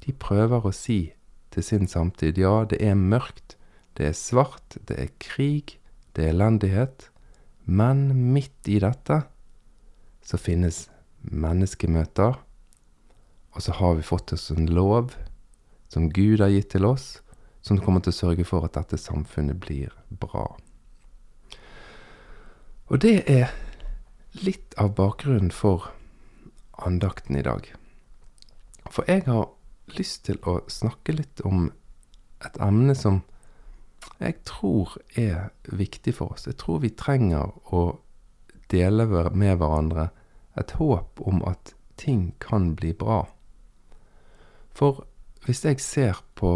de 0.04 0.16
prøver 0.20 0.68
å 0.68 0.76
si 0.76 1.14
til 1.54 1.66
sin 1.66 1.88
samtid 1.90 2.38
ja, 2.40 2.64
det 2.70 2.82
er 2.84 3.00
mørkt, 3.00 3.56
det 3.98 4.12
er 4.12 4.18
svart, 4.18 4.78
det 4.88 5.00
er 5.00 5.16
krig, 5.24 5.78
det 6.14 6.28
er 6.28 6.36
elendighet, 6.36 7.10
men 7.66 8.10
midt 8.34 8.70
i 8.70 8.80
dette 8.84 9.22
så 10.26 10.40
finnes 10.40 10.88
menneskemøter, 11.20 12.38
og 13.50 13.66
så 13.66 13.76
har 13.80 13.98
vi 13.98 14.06
fått 14.06 14.34
oss 14.36 14.50
en 14.54 14.70
lov 14.70 15.16
som 15.90 16.08
Gud 16.14 16.44
har 16.44 16.52
gitt 16.54 16.72
til 16.76 16.86
oss, 16.86 17.20
som 17.66 17.80
kommer 17.82 18.04
til 18.04 18.14
å 18.14 18.20
sørge 18.20 18.46
for 18.48 18.66
at 18.66 18.78
dette 18.78 19.00
samfunnet 19.02 19.60
blir 19.64 19.94
bra. 20.22 20.46
Og 22.90 23.02
det 23.04 23.24
er 23.30 23.50
litt 24.32 24.74
av 24.78 24.94
bakgrunnen 24.96 25.52
for 25.52 25.90
andakten 26.72 27.36
i 27.36 27.46
dag. 27.46 27.68
For 28.90 29.08
jeg 29.10 29.26
har 29.28 29.50
lyst 29.98 30.26
til 30.30 30.40
å 30.48 30.60
snakke 30.70 31.16
litt 31.18 31.42
om 31.46 31.70
et 32.46 32.58
emne 32.62 32.96
som 32.96 33.24
jeg 34.20 34.40
tror 34.48 34.96
er 35.20 35.50
viktig 35.64 36.14
for 36.16 36.36
oss. 36.36 36.48
Jeg 36.48 36.60
tror 36.62 36.82
vi 36.84 36.94
trenger 36.96 37.52
å 37.76 38.00
dele 38.72 39.06
med 39.34 39.60
hverandre 39.60 40.10
et 40.60 40.72
håp 40.80 41.22
om 41.26 41.44
at 41.48 41.74
ting 42.00 42.34
kan 42.40 42.74
bli 42.80 42.94
bra. 42.94 43.24
For 44.76 45.04
hvis 45.46 45.66
jeg 45.66 45.82
ser 45.84 46.22
på 46.40 46.52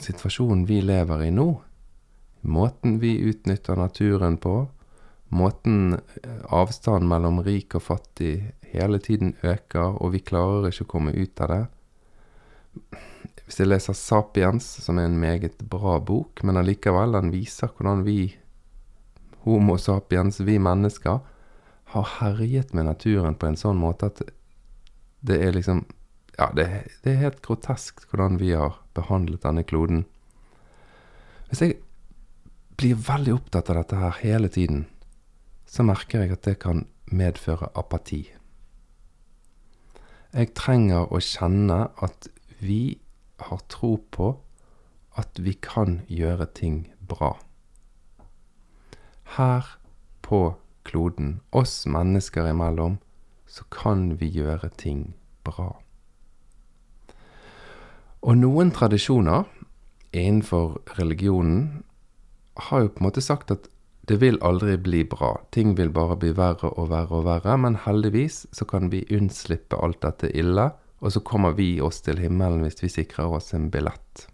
situasjonen 0.00 0.66
vi 0.68 0.80
lever 0.84 1.26
i 1.26 1.32
nå, 1.34 1.48
måten 2.48 2.98
vi 3.02 3.16
utnytter 3.28 3.76
naturen 3.76 4.38
på, 4.40 4.68
måten 5.28 5.98
eh, 6.22 6.40
avstanden 6.44 7.08
mellom 7.10 7.42
rik 7.44 7.76
og 7.76 7.84
fattig 7.84 8.32
hele 8.72 9.00
tiden 9.02 9.34
øker, 9.42 9.96
og 10.02 10.12
vi 10.14 10.24
klarer 10.24 10.70
ikke 10.70 10.86
å 10.86 10.92
komme 10.94 11.14
ut 11.16 11.40
av 11.44 11.52
det. 11.52 11.62
Hvis 13.48 13.62
jeg 13.62 13.70
leser 13.70 13.96
Sapiens, 13.96 14.66
som 14.84 15.00
er 15.00 15.08
en 15.08 15.20
meget 15.20 15.60
bra 15.72 15.96
bok, 16.00 16.42
men 16.44 16.60
allikevel, 16.60 17.16
den 17.16 17.32
viser 17.32 17.72
hvordan 17.72 18.04
vi, 18.08 18.36
Homo 19.46 19.78
sapiens, 19.80 20.42
vi 20.44 20.58
mennesker, 20.60 21.20
har 21.94 22.08
herjet 22.18 22.74
med 22.76 22.84
naturen 22.84 23.36
på 23.38 23.48
en 23.48 23.56
sånn 23.56 23.78
måte 23.80 24.10
at 24.10 24.20
det 25.24 25.38
er 25.44 25.56
liksom 25.56 25.86
Ja, 26.38 26.52
det, 26.54 26.66
det 27.02 27.10
er 27.10 27.22
helt 27.22 27.40
grotesk 27.42 28.04
hvordan 28.06 28.36
vi 28.38 28.52
har 28.54 28.76
behandlet 28.94 29.42
denne 29.42 29.64
kloden. 29.66 30.04
Hvis 31.48 31.64
jeg 31.64 31.78
blir 32.78 33.00
veldig 33.08 33.32
opptatt 33.34 33.72
av 33.72 33.80
dette 33.80 33.98
her 33.98 34.20
hele 34.20 34.50
tiden, 34.52 34.84
så 35.68 35.84
merker 35.84 36.24
jeg 36.24 36.32
at 36.32 36.44
det 36.48 36.58
kan 36.64 36.86
medføre 37.12 37.68
apati. 37.76 38.22
Jeg 40.32 40.52
trenger 40.56 41.12
å 41.12 41.20
kjenne 41.24 41.88
at 42.04 42.28
vi 42.60 42.98
har 43.48 43.60
tro 43.72 43.96
på 44.12 44.32
at 45.18 45.40
vi 45.42 45.54
kan 45.62 46.00
gjøre 46.08 46.48
ting 46.54 46.88
bra. 47.08 47.36
Her 49.36 49.66
på 50.24 50.56
kloden, 50.88 51.40
oss 51.52 51.84
mennesker 51.86 52.48
imellom, 52.48 52.98
så 53.46 53.64
kan 53.72 54.16
vi 54.20 54.28
gjøre 54.32 54.70
ting 54.80 55.14
bra. 55.44 55.74
Og 58.22 58.36
noen 58.36 58.72
tradisjoner 58.74 59.44
innenfor 60.12 60.80
religionen 60.98 61.84
har 62.68 62.84
jo 62.84 62.92
på 62.92 63.02
en 63.02 63.08
måte 63.08 63.22
sagt 63.24 63.52
at 63.54 63.68
det 64.08 64.16
vil 64.16 64.38
aldri 64.40 64.76
bli 64.80 65.02
bra. 65.04 65.34
Ting 65.52 65.74
vil 65.76 65.90
bare 65.92 66.16
bli 66.16 66.30
verre 66.32 66.70
og 66.80 66.88
verre 66.88 67.18
og 67.20 67.26
verre. 67.26 67.56
Men 67.60 67.76
heldigvis 67.84 68.46
så 68.56 68.64
kan 68.64 68.88
vi 68.92 69.04
unnslippe 69.12 69.76
alt 69.76 70.00
dette 70.04 70.30
ille, 70.32 70.70
og 71.04 71.12
så 71.12 71.20
kommer 71.20 71.52
vi 71.58 71.74
oss 71.84 72.00
til 72.06 72.20
himmelen 72.22 72.64
hvis 72.64 72.80
vi 72.82 72.90
sikrer 72.92 73.36
oss 73.36 73.52
en 73.54 73.68
billett. 73.70 74.24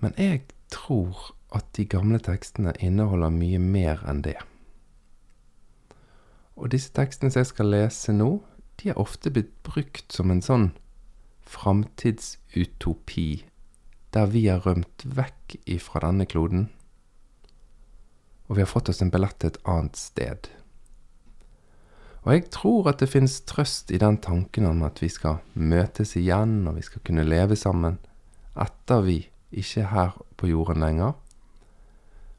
Men 0.00 0.16
jeg 0.16 0.46
tror 0.72 1.34
at 1.52 1.68
de 1.76 1.84
gamle 1.84 2.22
tekstene 2.24 2.72
inneholder 2.80 3.34
mye 3.34 3.60
mer 3.60 4.00
enn 4.08 4.24
det. 4.24 4.38
Og 6.56 6.72
disse 6.72 6.94
tekstene 6.96 7.28
som 7.32 7.42
jeg 7.42 7.52
skal 7.52 7.72
lese 7.74 8.16
nå, 8.16 8.32
de 8.80 8.88
har 8.88 9.00
ofte 9.00 9.32
blitt 9.34 9.52
brukt 9.66 10.16
som 10.16 10.32
en 10.32 10.40
sånn 10.44 10.70
framtidsutopi, 11.44 13.30
der 14.16 14.32
vi 14.32 14.46
har 14.48 14.64
rømt 14.64 15.04
vekk 15.04 15.60
ifra 15.68 16.08
denne 16.08 16.24
kloden 16.30 16.70
og 18.50 18.56
vi 18.56 18.64
har 18.64 18.68
fått 18.68 18.90
oss 18.90 18.98
en 19.04 19.12
billett 19.14 19.38
til 19.38 19.52
et 19.52 19.60
annet 19.70 19.96
sted. 19.96 20.48
Og 22.26 22.32
jeg 22.34 22.48
tror 22.52 22.90
at 22.90 22.98
det 23.00 23.08
finnes 23.12 23.38
trøst 23.48 23.92
i 23.94 24.00
den 24.02 24.18
tanken 24.20 24.66
om 24.66 24.82
at 24.84 24.98
vi 25.00 25.08
skal 25.08 25.38
møtes 25.54 26.16
igjen, 26.18 26.66
og 26.66 26.76
vi 26.80 26.82
skal 26.84 27.04
kunne 27.06 27.24
leve 27.24 27.56
sammen 27.56 28.00
etter 28.58 29.06
vi 29.06 29.20
ikke 29.54 29.84
er 29.84 29.92
her 29.94 30.18
på 30.36 30.50
jorden 30.50 30.82
lenger. 30.82 31.14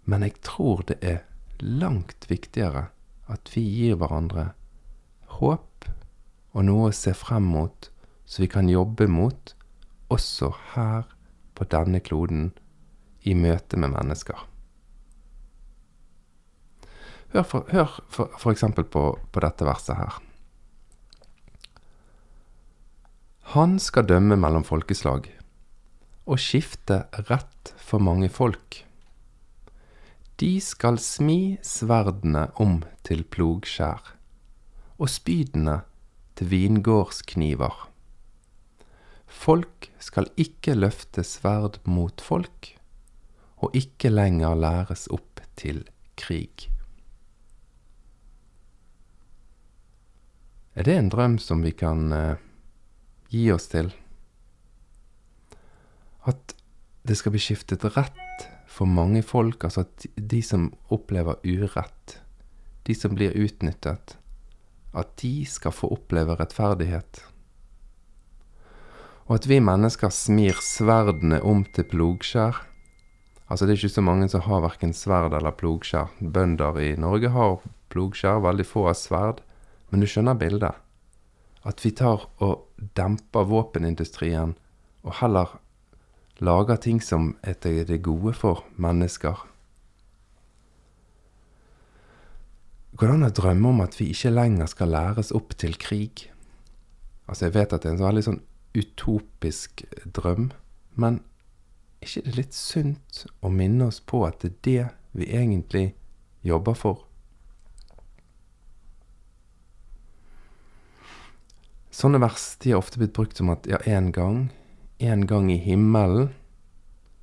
Men 0.04 0.28
jeg 0.28 0.36
tror 0.44 0.84
det 0.92 1.00
er 1.00 1.24
langt 1.64 2.28
viktigere 2.28 2.90
at 3.32 3.56
vi 3.56 3.64
gir 3.64 3.98
hverandre 4.02 4.52
håp 5.40 5.88
og 6.52 6.68
noe 6.68 6.92
å 6.92 6.96
se 6.96 7.16
frem 7.16 7.48
mot, 7.56 7.88
så 8.28 8.44
vi 8.44 8.52
kan 8.52 8.68
jobbe 8.68 9.08
mot, 9.08 9.56
også 10.12 10.52
her 10.76 11.08
på 11.56 11.68
denne 11.72 12.04
kloden, 12.04 12.52
i 13.24 13.36
møte 13.38 13.78
med 13.80 13.94
mennesker. 13.94 14.51
Hør 17.32 17.46
for, 17.48 17.68
for, 18.12 18.32
for 18.38 18.52
eksempel 18.52 18.84
på, 18.84 19.06
på 19.32 19.44
dette 19.44 19.68
verset 19.68 19.96
her. 19.96 20.20
Han 23.56 23.78
skal 23.80 24.08
dømme 24.08 24.38
mellom 24.40 24.64
folkeslag 24.68 25.30
og 26.28 26.40
skifte 26.40 27.02
rett 27.28 27.72
for 27.80 28.04
mange 28.04 28.30
folk. 28.32 28.82
De 30.40 30.56
skal 30.64 31.00
smi 31.02 31.58
sverdene 31.66 32.48
om 32.64 32.80
til 33.08 33.24
plogskjær 33.28 34.14
og 35.02 35.10
spydene 35.12 35.82
til 36.40 36.52
vingårdskniver. 36.52 37.88
Folk 39.32 39.90
skal 40.04 40.28
ikke 40.40 40.76
løfte 40.76 41.24
sverd 41.26 41.80
mot 41.88 42.22
folk, 42.22 42.74
og 43.62 43.76
ikke 43.78 44.12
lenger 44.12 44.58
læres 44.58 45.08
opp 45.14 45.42
til 45.60 45.84
krig. 46.20 46.68
Er 50.72 50.88
det 50.88 50.96
en 50.96 51.10
drøm 51.12 51.36
som 51.40 51.66
vi 51.66 51.74
kan 51.76 52.14
eh, 52.16 52.40
gi 53.28 53.50
oss 53.52 53.68
til? 53.74 53.90
At 56.24 56.56
det 57.04 57.18
skal 57.20 57.34
bli 57.34 57.42
skiftet 57.44 57.84
rett 57.98 58.46
for 58.72 58.88
mange 58.88 59.20
folk, 59.26 59.66
altså 59.68 59.84
at 59.84 60.06
de 60.16 60.40
som 60.46 60.70
opplever 60.94 61.42
urett, 61.44 62.22
de 62.88 62.96
som 62.96 63.18
blir 63.18 63.36
utnyttet, 63.36 64.16
at 64.96 65.14
de 65.20 65.34
skal 65.48 65.76
få 65.76 65.92
oppleve 65.92 66.38
rettferdighet. 66.40 67.20
Og 69.28 69.38
at 69.42 69.48
vi 69.52 69.60
mennesker 69.64 70.12
smir 70.12 70.64
sverdene 70.64 71.42
om 71.44 71.66
til 71.68 71.88
plogskjær. 71.92 72.64
Altså, 73.52 73.68
det 73.68 73.74
er 73.74 73.84
ikke 73.84 73.98
så 74.00 74.08
mange 74.08 74.32
som 74.32 74.44
har 74.48 74.64
verken 74.64 74.96
sverd 74.96 75.36
eller 75.36 75.56
plogskjær. 75.56 76.16
Bønder 76.20 76.80
i 76.80 76.94
Norge 77.00 77.32
har 77.36 77.60
plogskjær, 77.92 78.40
veldig 78.44 78.68
få 78.68 78.88
har 78.88 79.00
sverd. 79.00 79.44
Men 79.92 80.02
du 80.04 80.08
skjønner 80.08 80.40
bildet? 80.40 80.80
At 81.68 81.84
vi 81.84 81.92
tar 81.94 82.26
og 82.42 82.66
demper 82.98 83.46
våpenindustrien, 83.46 84.56
og 85.06 85.18
heller 85.20 85.60
lager 86.42 86.80
ting 86.82 87.02
som 87.04 87.36
er 87.44 87.60
det 87.62 88.02
gode 88.02 88.34
for 88.34 88.64
mennesker. 88.82 89.36
Går 92.98 93.08
det 93.08 93.18
an 93.18 93.28
å 93.28 93.34
drømme 93.34 93.70
om 93.70 93.84
at 93.84 93.96
vi 94.00 94.10
ikke 94.14 94.34
lenger 94.34 94.68
skal 94.72 94.92
læres 94.94 95.32
opp 95.36 95.54
til 95.60 95.78
krig? 95.80 96.28
Altså, 97.28 97.48
jeg 97.48 97.56
vet 97.56 97.74
at 97.74 97.84
det 97.84 97.92
er 97.92 97.96
en 97.96 98.04
veldig 98.04 98.26
sånn 98.26 98.42
utopisk 98.78 99.84
drøm, 100.16 100.52
men 100.96 101.22
er 102.02 102.10
ikke 102.10 102.26
det 102.26 102.36
litt 102.40 102.58
sunt 102.58 103.24
å 103.44 103.52
minne 103.54 103.88
oss 103.92 104.02
på 104.02 104.24
at 104.28 104.42
det 104.42 104.52
er 104.52 104.60
det 104.66 104.86
vi 105.22 105.30
egentlig 105.30 105.86
jobber 106.48 106.78
for? 106.78 107.06
Sånne 112.02 112.18
vers 112.24 112.56
de 112.64 112.72
har 112.74 112.82
ofte 112.82 112.98
blitt 112.98 113.14
brukt 113.14 113.38
som 113.38 113.52
at 113.54 113.68
ja, 113.70 113.78
en 113.86 114.10
gang, 114.16 114.38
en 114.98 115.28
gang 115.30 115.52
i 115.54 115.60
himmelen, 115.62 116.32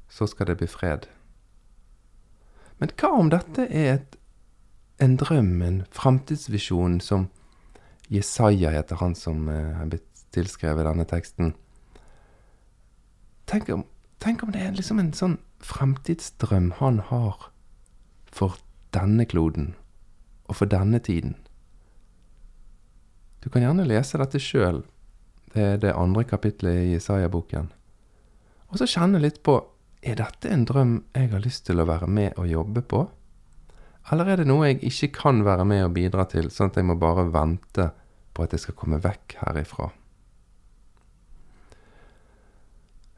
så 0.09 0.29
skal 0.31 0.47
det 0.47 0.61
bli 0.61 0.69
fred. 0.71 1.09
Men 2.79 2.93
hva 3.01 3.11
om 3.19 3.31
dette 3.33 3.65
er 3.67 3.89
et, 3.97 4.15
en 5.03 5.17
drøm, 5.19 5.57
en 5.67 5.81
framtidsvisjon, 5.95 7.01
som 7.03 7.27
Jesaja 8.09 8.71
heter 8.73 9.03
han 9.03 9.17
som 9.19 9.49
har 9.51 9.83
er 9.83 9.91
blitt 9.97 10.23
tilskrevet 10.37 10.87
denne 10.87 11.09
teksten? 11.11 11.53
Tenk 13.51 13.73
om, 13.75 13.83
tenk 14.23 14.47
om 14.47 14.55
det 14.55 14.63
er 14.63 14.79
liksom 14.79 15.03
en 15.03 15.11
sånn 15.17 15.39
fremtidsdrøm 15.65 16.77
han 16.79 17.03
har 17.11 17.51
for 18.31 18.61
denne 18.95 19.27
kloden, 19.27 19.73
og 20.47 20.61
for 20.61 20.71
denne 20.71 21.03
tiden. 21.03 21.35
Du 23.49 23.53
kan 23.53 23.63
gjerne 23.65 23.87
lese 23.89 24.19
dette 24.21 24.37
sjøl. 24.45 24.83
Det 25.55 25.63
er 25.65 25.79
det 25.81 25.95
andre 25.97 26.21
kapitlet 26.29 26.83
i 26.83 26.91
Isaiah-boken. 26.99 27.71
Og 28.69 28.77
så 28.77 28.85
kjenne 28.85 29.23
litt 29.23 29.39
på 29.41 29.55
er 30.05 30.19
dette 30.21 30.51
en 30.53 30.67
drøm 30.69 30.93
jeg 31.17 31.31
har 31.33 31.41
lyst 31.41 31.65
til 31.65 31.81
å 31.81 31.87
være 31.89 32.11
med 32.13 32.37
og 32.37 32.51
jobbe 32.51 32.85
på? 32.85 33.01
Eller 34.13 34.35
er 34.35 34.43
det 34.43 34.49
noe 34.53 34.69
jeg 34.69 34.83
ikke 34.91 35.11
kan 35.23 35.41
være 35.49 35.65
med 35.65 35.87
og 35.87 35.97
bidra 35.97 36.29
til, 36.29 36.53
sånn 36.53 36.69
at 36.69 36.77
jeg 36.77 36.91
må 36.93 36.99
bare 37.01 37.25
vente 37.33 37.89
på 38.37 38.45
at 38.45 38.53
jeg 38.53 38.67
skal 38.67 38.77
komme 38.85 39.01
vekk 39.01 39.41
herifra? 39.41 39.89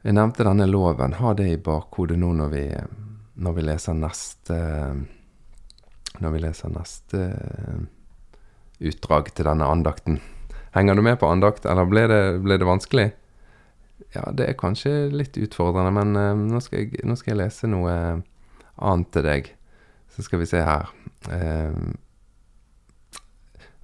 Jeg 0.07 0.15
nevnte 0.15 0.47
denne 0.47 0.71
loven. 0.71 1.19
Ha 1.19 1.35
det 1.35 1.51
i 1.51 1.59
bakhodet 1.59 2.23
nå 2.23 2.31
når 2.39 2.55
vi, 2.55 2.67
når 3.35 3.59
vi 3.59 3.67
leser 3.67 3.99
neste 3.99 4.61
Når 6.23 6.37
vi 6.39 6.47
leser 6.47 6.71
neste 6.71 7.27
utdrag 8.81 9.31
til 9.35 9.47
denne 9.47 9.67
andakten. 9.69 10.19
Henger 10.75 10.95
du 10.95 11.03
med 11.05 11.19
på 11.19 11.29
andakt, 11.29 11.65
eller 11.67 11.89
ble 11.89 12.05
det, 12.09 12.21
ble 12.43 12.57
det 12.59 12.67
vanskelig? 12.67 13.09
Ja, 14.15 14.27
det 14.35 14.47
er 14.47 14.59
kanskje 14.59 15.09
litt 15.13 15.37
utfordrende, 15.39 15.91
men 15.95 16.15
uh, 16.17 16.35
nå, 16.35 16.61
skal 16.63 16.83
jeg, 16.83 17.01
nå, 17.07 17.15
skal 17.19 17.33
jeg, 17.33 17.41
lese 17.43 17.69
noe 17.71 17.93
annet 18.81 19.11
til 19.13 19.27
deg. 19.27 19.51
Så 20.11 20.25
skal 20.25 20.41
vi 20.41 20.49
se 20.49 20.63
her. 20.65 20.89
Uh, 21.27 21.91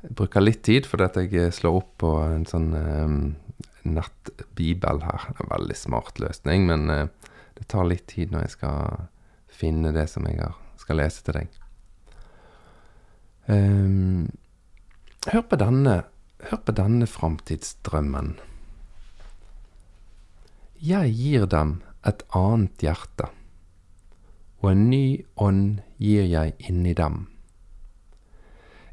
jeg 0.04 0.16
bruker 0.16 0.44
litt 0.44 0.63
tid 0.63 0.88
fordi 0.88 1.06
at 1.08 1.20
jeg 1.20 1.54
slår 1.56 1.80
opp 1.82 1.94
på 2.04 2.13
en 2.24 2.48
sånn 2.48 2.72
uh, 2.72 3.13
nettbibel 3.88 5.03
her. 5.05 5.29
Er 5.31 5.44
en 5.44 5.53
veldig 5.53 5.77
smart 5.79 6.20
løsning, 6.24 6.68
men 6.72 6.88
det 6.88 7.68
tar 7.72 7.88
litt 7.88 8.07
tid 8.12 8.33
når 8.33 8.48
jeg 8.48 8.57
skal 8.57 9.07
finne 9.57 9.94
det 9.96 10.05
som 10.12 10.27
jeg 10.29 10.51
skal 10.79 11.00
lese 11.01 11.24
til 11.25 11.40
deg. 11.40 11.64
Um, 13.48 14.27
Hør 15.27 15.42
på 15.44 15.57
denne, 15.59 16.05
hør 16.40 16.59
på 16.63 16.72
denne 16.72 17.03
framtidsdrømmen. 17.03 18.37
Jeg 20.79 21.09
gir 21.18 21.48
dem 21.51 21.74
et 22.07 22.22
annet 22.37 22.85
hjerte, 22.85 23.25
og 24.61 24.70
en 24.72 24.85
ny 24.87 25.25
ånd 25.35 25.81
gir 26.00 26.24
jeg 26.31 26.53
inni 26.72 26.94
dem. 26.96 27.25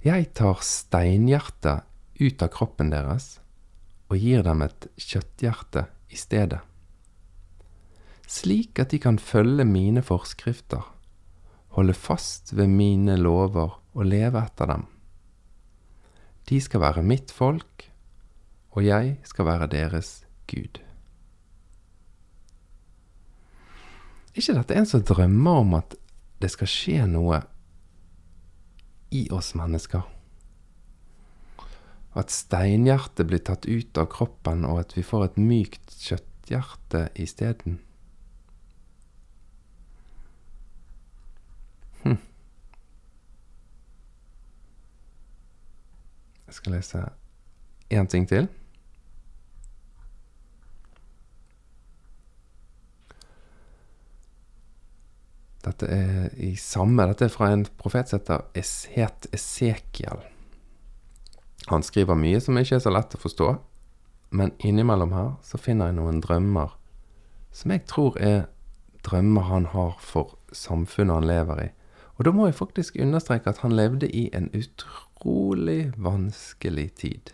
Jeg 0.02 0.32
tar 0.34 0.58
steinhjertet 0.66 1.86
ut 2.18 2.42
av 2.42 2.50
kroppen 2.56 2.90
deres 2.90 3.36
og 4.10 4.18
gir 4.18 4.42
dem 4.42 4.64
et 4.66 4.88
kjøtthjerte 4.98 5.84
i 6.10 6.18
stedet, 6.18 6.58
slik 8.26 8.82
at 8.82 8.90
de 8.90 8.98
kan 9.06 9.20
følge 9.22 9.68
mine 9.70 10.02
forskrifter, 10.02 10.82
holde 11.78 11.94
fast 11.94 12.56
ved 12.58 12.74
mine 12.74 13.14
lover 13.22 13.78
og 13.94 14.10
leve 14.10 14.42
etter 14.42 14.72
dem. 14.74 14.88
De 16.48 16.60
skal 16.60 16.82
være 16.82 17.04
mitt 17.06 17.32
folk, 17.32 17.86
og 18.74 18.84
jeg 18.84 19.16
skal 19.24 19.46
være 19.48 19.70
deres 19.72 20.24
Gud. 20.50 20.80
ikke 24.34 24.56
dette 24.56 24.74
en 24.74 24.88
som 24.88 25.02
drømmer 25.06 25.60
om 25.62 25.76
at 25.78 25.94
det 26.42 26.50
skal 26.52 26.68
skje 26.68 27.06
noe 27.06 27.38
i 29.14 29.28
oss 29.32 29.52
mennesker? 29.54 30.02
At 32.18 32.34
steinhjertet 32.34 33.26
blir 33.30 33.42
tatt 33.46 33.66
ut 33.66 33.98
av 33.98 34.10
kroppen, 34.10 34.66
og 34.66 34.82
at 34.84 34.94
vi 34.98 35.06
får 35.06 35.28
et 35.28 35.40
mykt 35.40 35.94
kjøtthjerte 36.02 37.08
isteden? 37.14 37.78
Jeg 46.54 46.60
skal 46.60 46.72
lese 46.76 46.98
én 47.90 48.06
ting 48.06 48.28
til. 48.30 48.44
Dette 55.64 55.88
er 55.88 56.28
i 56.38 56.52
samme 56.54 57.08
Dette 57.10 57.26
er 57.26 57.32
fra 57.34 57.48
en 57.50 57.64
profet 57.80 58.12
som 58.12 58.22
het 58.94 59.26
Esekiel. 59.34 60.22
Han 61.72 61.82
skriver 61.82 62.14
mye 62.14 62.38
som 62.38 62.54
ikke 62.60 62.78
er 62.78 62.84
så 62.84 62.92
lett 62.94 63.16
å 63.18 63.22
forstå, 63.24 63.48
men 64.30 64.54
innimellom 64.62 65.10
her 65.16 65.32
så 65.42 65.58
finner 65.58 65.90
jeg 65.90 65.98
noen 65.98 66.20
drømmer 66.22 66.76
som 67.50 67.74
jeg 67.74 67.82
tror 67.90 68.14
er 68.22 68.44
drømmer 69.02 69.50
han 69.50 69.66
har 69.74 69.98
for 69.98 70.36
samfunnet 70.54 71.18
han 71.18 71.26
lever 71.26 71.64
i. 71.64 71.68
Og 72.14 72.28
da 72.28 72.30
må 72.30 72.46
jeg 72.46 72.60
faktisk 72.62 73.00
understreke 73.02 73.50
at 73.50 73.64
han 73.66 73.74
levde 73.74 74.06
i 74.06 74.28
en 74.30 74.46
utrolig 74.54 75.13
utrolig 75.24 75.92
vanskelig 75.96 76.94
tid. 76.94 77.30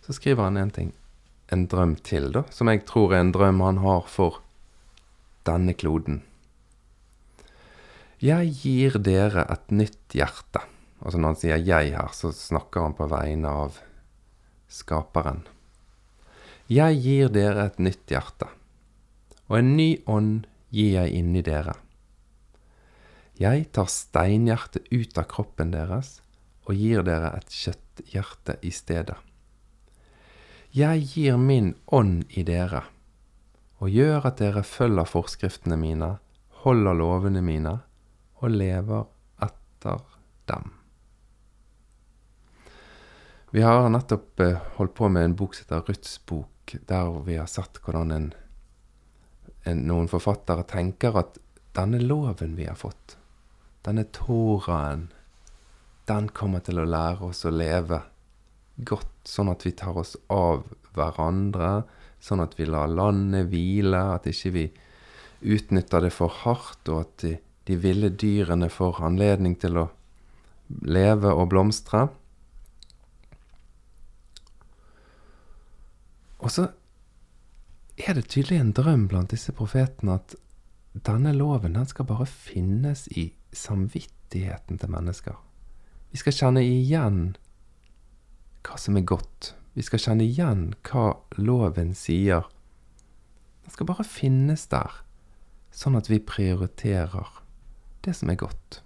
Så 0.00 0.12
skriver 0.12 0.42
han 0.42 0.56
en 0.56 0.70
ting, 0.70 0.92
en 1.48 1.66
drøm 1.66 1.96
til, 1.96 2.32
da, 2.32 2.44
som 2.50 2.68
jeg 2.68 2.84
tror 2.84 3.14
er 3.14 3.20
en 3.20 3.32
drøm 3.32 3.60
han 3.60 3.78
har 3.80 4.04
for 4.08 4.42
denne 5.44 5.72
kloden. 5.72 6.22
Jeg 8.20 8.52
gir 8.52 8.98
dere 8.98 9.46
et 9.48 9.70
nytt 9.70 10.12
hjerte. 10.12 10.60
Altså 11.00 11.18
når 11.18 11.28
han 11.28 11.36
sier 11.36 11.56
'jeg' 11.56 11.96
her, 11.96 12.12
så 12.12 12.32
snakker 12.32 12.82
han 12.82 12.94
på 12.94 13.08
vegne 13.08 13.48
av 13.48 13.80
Skaperen. 14.68 15.46
Jeg 16.68 17.00
gir 17.00 17.28
dere 17.28 17.66
et 17.66 17.78
nytt 17.78 18.06
hjerte, 18.06 18.46
og 19.48 19.58
en 19.58 19.76
ny 19.76 20.02
ånd 20.06 20.46
gir 20.70 21.00
jeg 21.00 21.12
inni 21.16 21.42
dere. 21.42 21.74
Jeg 23.40 23.70
tar 23.72 23.88
steinhjertet 23.88 24.90
ut 24.92 25.16
av 25.18 25.24
kroppen 25.30 25.72
deres 25.72 26.18
og 26.68 26.76
gir 26.76 27.04
dere 27.06 27.32
et 27.38 27.48
kjøtthjerte 27.48 28.58
i 28.60 28.72
stedet. 28.74 29.16
Jeg 30.76 31.06
gir 31.14 31.38
min 31.40 31.72
ånd 31.88 32.26
i 32.36 32.44
dere 32.46 32.84
og 33.80 33.88
gjør 33.88 34.28
at 34.28 34.42
dere 34.42 34.62
følger 34.62 35.08
forskriftene 35.08 35.78
mine, 35.80 36.10
holder 36.62 36.98
lovene 36.98 37.40
mine 37.40 37.78
og 38.44 38.52
lever 38.52 39.08
etter 39.42 40.04
dem. 40.50 40.68
Vi 43.50 43.64
har 43.64 43.88
nettopp 43.90 44.40
eh, 44.44 44.58
holdt 44.76 44.94
på 44.94 45.08
med 45.10 45.24
en 45.24 45.36
bok 45.38 45.56
som 45.56 45.64
heter 45.64 45.88
Ruths 45.88 46.18
bok, 46.28 46.76
der 46.86 47.08
vi 47.26 47.38
har 47.40 47.48
sett 47.50 47.80
hvordan 47.82 48.12
en, 48.14 48.28
en, 49.64 49.80
noen 49.88 50.06
forfattere 50.12 50.68
tenker 50.70 51.16
at 51.18 51.40
denne 51.74 51.98
loven 52.04 52.54
vi 52.58 52.68
har 52.68 52.78
fått, 52.78 53.16
denne 53.86 54.04
Toraen, 54.12 55.08
den 56.10 56.28
kommer 56.34 56.62
til 56.64 56.80
å 56.82 56.88
lære 56.88 57.30
oss 57.30 57.44
å 57.46 57.52
leve 57.54 58.02
godt, 58.76 59.12
sånn 59.28 59.50
at 59.52 59.64
vi 59.66 59.72
tar 59.76 59.98
oss 60.00 60.16
av 60.32 60.64
hverandre, 60.96 61.84
sånn 62.20 62.42
at 62.44 62.56
vi 62.58 62.66
lar 62.68 62.90
landet 62.90 63.48
hvile, 63.52 64.00
at 64.16 64.26
ikke 64.28 64.52
vi 64.56 64.66
utnytter 65.40 66.04
det 66.04 66.12
for 66.12 66.32
hardt, 66.42 66.88
og 66.88 67.04
at 67.04 67.24
de, 67.24 67.36
de 67.68 67.78
ville 67.80 68.10
dyrene 68.10 68.68
får 68.72 69.00
anledning 69.06 69.56
til 69.60 69.78
å 69.80 69.86
leve 70.86 71.32
og 71.32 71.48
blomstre. 71.52 72.08
Og 76.40 76.52
så 76.52 76.68
er 78.00 78.16
det 78.16 78.30
tydelig 78.32 78.60
en 78.60 78.76
drøm 78.76 79.08
blant 79.10 79.32
disse 79.32 79.52
profetene 79.56 80.16
at 80.16 80.36
denne 81.06 81.32
loven 81.36 81.76
den 81.76 81.88
skal 81.88 82.08
bare 82.08 82.26
finnes 82.26 83.06
i 83.12 83.28
samvittigheten 83.52 84.78
til 84.78 84.92
mennesker. 84.92 85.36
Vi 86.10 86.18
skal 86.20 86.34
kjenne 86.34 86.62
igjen 86.66 87.36
hva 88.66 88.76
som 88.78 88.98
er 88.98 89.06
godt. 89.06 89.54
Vi 89.78 89.84
skal 89.86 90.02
kjenne 90.02 90.26
igjen 90.26 90.70
hva 90.86 91.12
loven 91.38 91.94
sier. 91.96 92.48
Den 93.64 93.74
skal 93.74 93.88
bare 93.88 94.06
finnes 94.06 94.66
der, 94.72 95.02
sånn 95.70 95.98
at 95.98 96.10
vi 96.10 96.18
prioriterer 96.18 97.30
det 98.04 98.16
som 98.18 98.32
er 98.32 98.40
godt. 98.40 98.80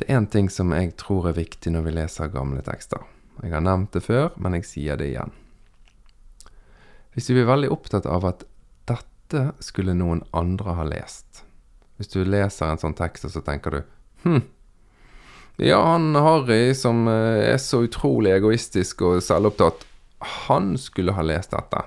Det 0.00 0.06
er 0.08 0.16
én 0.16 0.30
ting 0.32 0.48
som 0.48 0.72
jeg 0.72 0.94
tror 1.00 1.28
er 1.28 1.36
viktig 1.36 1.74
når 1.74 1.84
vi 1.84 1.96
leser 1.98 2.32
gamle 2.32 2.62
tekster. 2.64 3.02
Jeg 3.42 3.52
har 3.52 3.64
nevnt 3.64 3.92
det 3.96 4.04
før, 4.04 4.30
men 4.40 4.56
jeg 4.56 4.68
sier 4.68 5.00
det 5.00 5.10
igjen. 5.10 5.34
Hvis 7.12 7.28
du 7.28 7.34
er 7.36 7.48
veldig 7.48 7.68
opptatt 7.74 8.06
av 8.08 8.24
at 8.28 8.46
dette 9.30 9.64
skulle 9.64 9.94
noen 9.94 10.24
andre 10.36 10.74
ha 10.74 10.86
lest 10.88 11.44
Hvis 11.98 12.10
du 12.14 12.24
leser 12.24 12.70
en 12.70 12.80
sånn 12.80 12.96
tekst, 12.98 13.28
og 13.28 13.34
så 13.34 13.42
tenker 13.46 13.70
du 13.76 13.82
Hm, 14.20 14.42
ja, 15.56 15.78
han 15.84 16.14
Harry 16.14 16.74
som 16.74 17.08
eh, 17.08 17.52
er 17.52 17.56
så 17.56 17.82
utrolig 17.86 18.34
egoistisk 18.34 19.00
og 19.04 19.22
selvopptatt, 19.24 19.86
han 20.46 20.74
skulle 20.76 21.14
ha 21.16 21.24
lest 21.24 21.54
dette. 21.56 21.80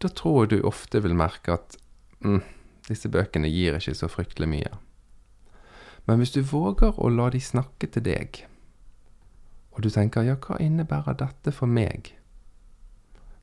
Da 0.00 0.08
tror 0.08 0.46
jeg 0.46 0.50
du 0.54 0.68
ofte 0.68 1.02
vil 1.04 1.12
merke 1.16 1.58
at 1.58 1.76
mm, 2.24 2.40
disse 2.88 3.12
bøkene 3.12 3.48
gir 3.52 3.76
ikke 3.76 3.96
så 3.96 4.08
fryktelig 4.08 4.48
mye. 4.48 4.72
Men 6.08 6.20
hvis 6.22 6.32
du 6.32 6.40
våger 6.40 6.96
å 6.96 7.12
la 7.12 7.28
de 7.32 7.40
snakke 7.40 7.92
til 7.92 8.08
deg, 8.08 8.42
og 9.72 9.84
du 9.84 9.88
tenker 9.92 10.24
ja, 10.24 10.36
hva 10.40 10.56
innebærer 10.60 11.20
dette 11.20 11.52
for 11.52 11.68
meg? 11.68 12.14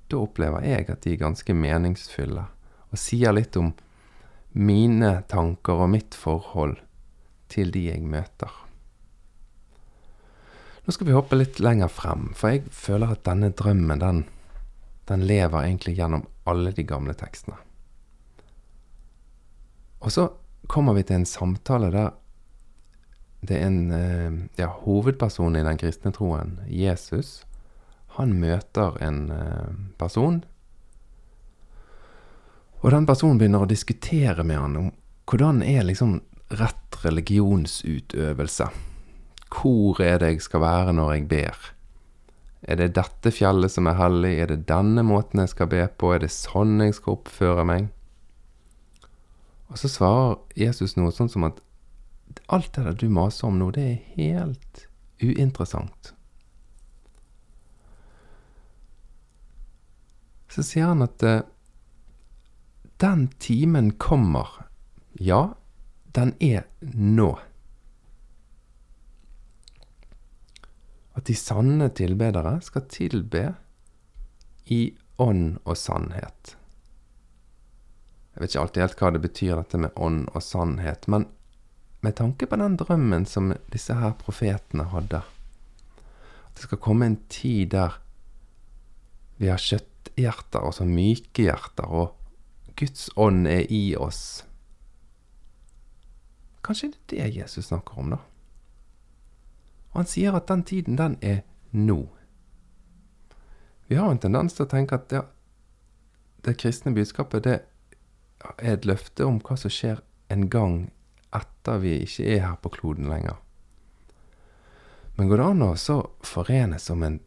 Da 0.09 0.17
opplever 0.17 0.65
jeg 0.65 0.89
at 0.89 1.03
de 1.05 1.13
er 1.13 1.21
ganske 1.21 1.53
meningsfulle, 1.53 2.47
og 2.89 2.97
sier 2.97 3.35
litt 3.35 3.57
om 3.59 3.73
mine 4.57 5.11
tanker 5.29 5.85
og 5.85 5.91
mitt 5.93 6.17
forhold 6.17 6.79
til 7.49 7.69
de 7.73 7.85
jeg 7.91 8.01
møter. 8.01 8.51
Nå 10.85 10.93
skal 10.95 11.05
vi 11.05 11.13
hoppe 11.13 11.37
litt 11.37 11.59
lenger 11.61 11.91
frem, 11.93 12.31
for 12.33 12.55
jeg 12.55 12.65
føler 12.73 13.13
at 13.13 13.25
denne 13.27 13.51
drømmen, 13.53 14.01
den, 14.01 14.23
den 15.09 15.25
lever 15.29 15.67
egentlig 15.67 15.99
gjennom 15.99 16.25
alle 16.49 16.73
de 16.73 16.85
gamle 16.89 17.13
tekstene. 17.17 17.59
Og 19.99 20.15
så 20.15 20.25
kommer 20.71 20.95
vi 20.97 21.03
til 21.05 21.19
en 21.19 21.29
samtale 21.29 21.91
der 21.93 22.15
det 23.39 23.55
er 23.55 23.69
en 23.69 23.91
eh, 23.95 24.33
ja, 24.59 24.67
hovedperson 24.81 25.55
i 25.55 25.63
den 25.63 25.77
kristne 25.79 26.11
troen, 26.11 26.57
Jesus, 26.67 27.45
han 28.19 28.35
møter 28.39 28.97
en 29.03 29.19
eh, 29.31 29.75
person. 29.99 30.41
Og 32.79 32.91
den 32.93 33.07
personen 33.07 33.39
begynner 33.39 33.63
å 33.63 33.69
diskutere 33.69 34.43
med 34.47 34.59
han 34.59 34.77
om 34.79 34.91
hvordan 35.29 35.61
er 35.63 35.85
liksom 35.85 36.19
rett 36.59 36.97
religionsutøvelse. 37.03 38.69
Hvor 39.49 39.99
er 40.03 40.19
det 40.21 40.33
jeg 40.33 40.45
skal 40.45 40.63
være 40.63 40.95
når 40.97 41.13
jeg 41.13 41.27
ber? 41.31 41.69
Er 42.61 42.79
det 42.79 42.91
dette 42.97 43.31
fjellet 43.31 43.71
som 43.71 43.87
er 43.87 43.99
hellig? 43.99 44.33
Er 44.41 44.51
det 44.51 44.67
denne 44.69 45.03
måten 45.05 45.43
jeg 45.43 45.53
skal 45.53 45.69
be 45.71 45.85
på? 45.87 46.11
Er 46.15 46.23
det 46.25 46.31
sånn 46.33 46.79
jeg 46.83 46.97
skal 46.97 47.15
oppføre 47.17 47.65
meg? 47.67 47.89
Og 49.69 49.79
så 49.79 49.91
svarer 49.91 50.39
Jesus 50.57 50.97
noe 50.97 51.13
sånn 51.13 51.29
som 51.31 51.45
at 51.47 51.61
alt 52.49 52.73
det 52.75 52.85
der 52.85 52.97
du 52.97 53.07
maser 53.13 53.47
om 53.49 53.59
nå, 53.61 53.69
det 53.75 53.85
er 53.85 53.99
helt 54.17 54.87
uinteressant. 55.21 56.13
Så 60.49 60.65
sier 60.65 60.89
han 60.89 61.05
at 61.05 61.23
uh, 61.23 61.41
den 62.99 63.27
timen 63.39 63.91
kommer. 64.01 64.47
Ja, 65.13 65.53
den 66.11 66.33
er 66.39 66.65
nå. 66.81 67.31
At 71.13 71.27
de 71.27 71.35
sanne 71.35 71.89
tilbedere 71.95 72.57
skal 72.65 72.87
tilbe 72.91 73.43
i 74.65 74.81
ånd 75.19 75.59
og 75.63 75.77
sannhet. 75.77 76.55
Jeg 78.33 78.41
vet 78.43 78.53
ikke 78.53 78.61
alltid 78.63 78.83
helt 78.83 79.01
hva 79.01 79.11
det 79.11 79.21
betyr, 79.23 79.55
dette 79.59 79.79
med 79.83 79.97
ånd 79.99 80.21
og 80.31 80.43
sannhet, 80.43 81.07
men 81.11 81.27
med 81.99 82.15
tanke 82.15 82.47
på 82.47 82.59
den 82.59 82.77
drømmen 82.79 83.25
som 83.27 83.51
disse 83.73 83.97
her 83.99 84.13
profetene 84.21 84.85
hadde, 84.93 85.19
at 85.19 86.55
det 86.55 86.67
skal 86.67 86.79
komme 86.83 87.09
en 87.09 87.17
tid 87.27 87.73
der 87.73 87.97
vi 89.39 89.49
har 89.51 89.59
kjøtthjerter, 90.19 90.65
altså 90.65 90.85
myke 90.85 91.43
hjerter, 91.47 91.87
og 91.87 92.15
Guds 92.79 93.09
ånd 93.15 93.47
er 93.47 93.65
i 93.71 93.95
oss. 93.95 94.43
Kanskje 96.63 96.93
det 97.07 97.19
er 97.19 97.29
det 97.29 97.37
Jesus 97.37 97.69
snakker 97.69 97.99
om, 97.99 98.13
da? 98.15 98.19
Og 99.91 100.03
han 100.03 100.09
sier 100.09 100.35
at 100.35 100.47
den 100.47 100.63
tiden, 100.63 100.97
den 100.97 101.17
er 101.21 101.41
nå. 101.71 102.07
Vi 103.87 103.97
har 103.97 104.11
en 104.11 104.21
tendens 104.21 104.53
til 104.53 104.67
å 104.67 104.69
tenke 104.69 104.99
at 104.99 105.11
ja, 105.11 105.23
det 106.45 106.59
kristne 106.59 106.93
budskapet, 106.93 107.43
det 107.43 107.57
er 108.59 108.75
et 108.75 108.85
løfte 108.85 109.25
om 109.25 109.39
hva 109.41 109.57
som 109.57 109.71
skjer 109.73 110.03
en 110.29 110.47
gang 110.49 110.91
etter 111.35 111.81
vi 111.81 111.97
ikke 112.05 112.27
er 112.35 112.45
her 112.45 112.59
på 112.61 112.71
kloden 112.77 113.09
lenger. 113.09 113.39
Men 115.17 115.27
går 115.27 115.41
det 115.41 115.47
an 115.49 115.65
å 115.65 115.73
forenes 116.23 116.89
om 116.93 117.03
en 117.03 117.19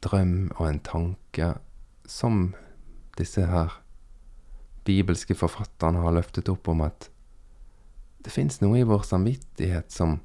drøm 0.00 0.52
og 0.56 0.68
en 0.70 0.80
tanke 0.86 1.50
som 2.08 2.54
disse 3.18 3.44
her 3.46 3.74
bibelske 4.86 5.34
forfatterne 5.34 6.02
har 6.04 6.14
løftet 6.14 6.48
opp 6.52 6.68
om 6.70 6.84
at 6.86 7.08
det 8.26 8.32
fins 8.34 8.60
noe 8.62 8.80
i 8.80 8.86
vår 8.86 9.04
samvittighet 9.06 9.92
som 9.94 10.20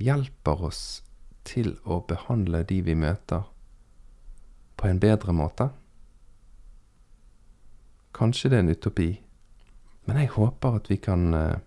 hjelper 0.00 0.64
oss 0.68 0.82
til 1.48 1.76
å 1.84 2.00
behandle 2.08 2.62
de 2.68 2.80
vi 2.84 2.96
møter, 2.98 3.46
på 4.78 4.86
en 4.86 5.00
bedre 5.02 5.32
måte? 5.34 5.70
Kanskje 8.14 8.50
det 8.52 8.58
er 8.58 8.66
en 8.66 8.74
utopi, 8.74 9.08
men 10.06 10.20
jeg 10.20 10.34
håper 10.36 10.78
at 10.78 10.90
vi 10.92 10.98
kan 11.02 11.32
eh, 11.34 11.58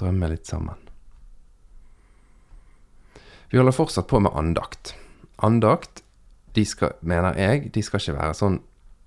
drømme 0.00 0.30
litt 0.32 0.48
sammen. 0.48 0.78
Vi 3.52 3.60
holder 3.60 3.76
fortsatt 3.76 4.08
på 4.08 4.22
med 4.24 4.32
andakt. 4.38 4.94
Andakt, 5.44 6.00
de 6.56 6.64
skal, 6.68 6.96
mener 7.00 7.38
jeg, 7.38 7.70
de 7.74 7.82
skal 7.82 8.02
ikke 8.02 8.18
være 8.18 8.36
sånn 8.36 8.58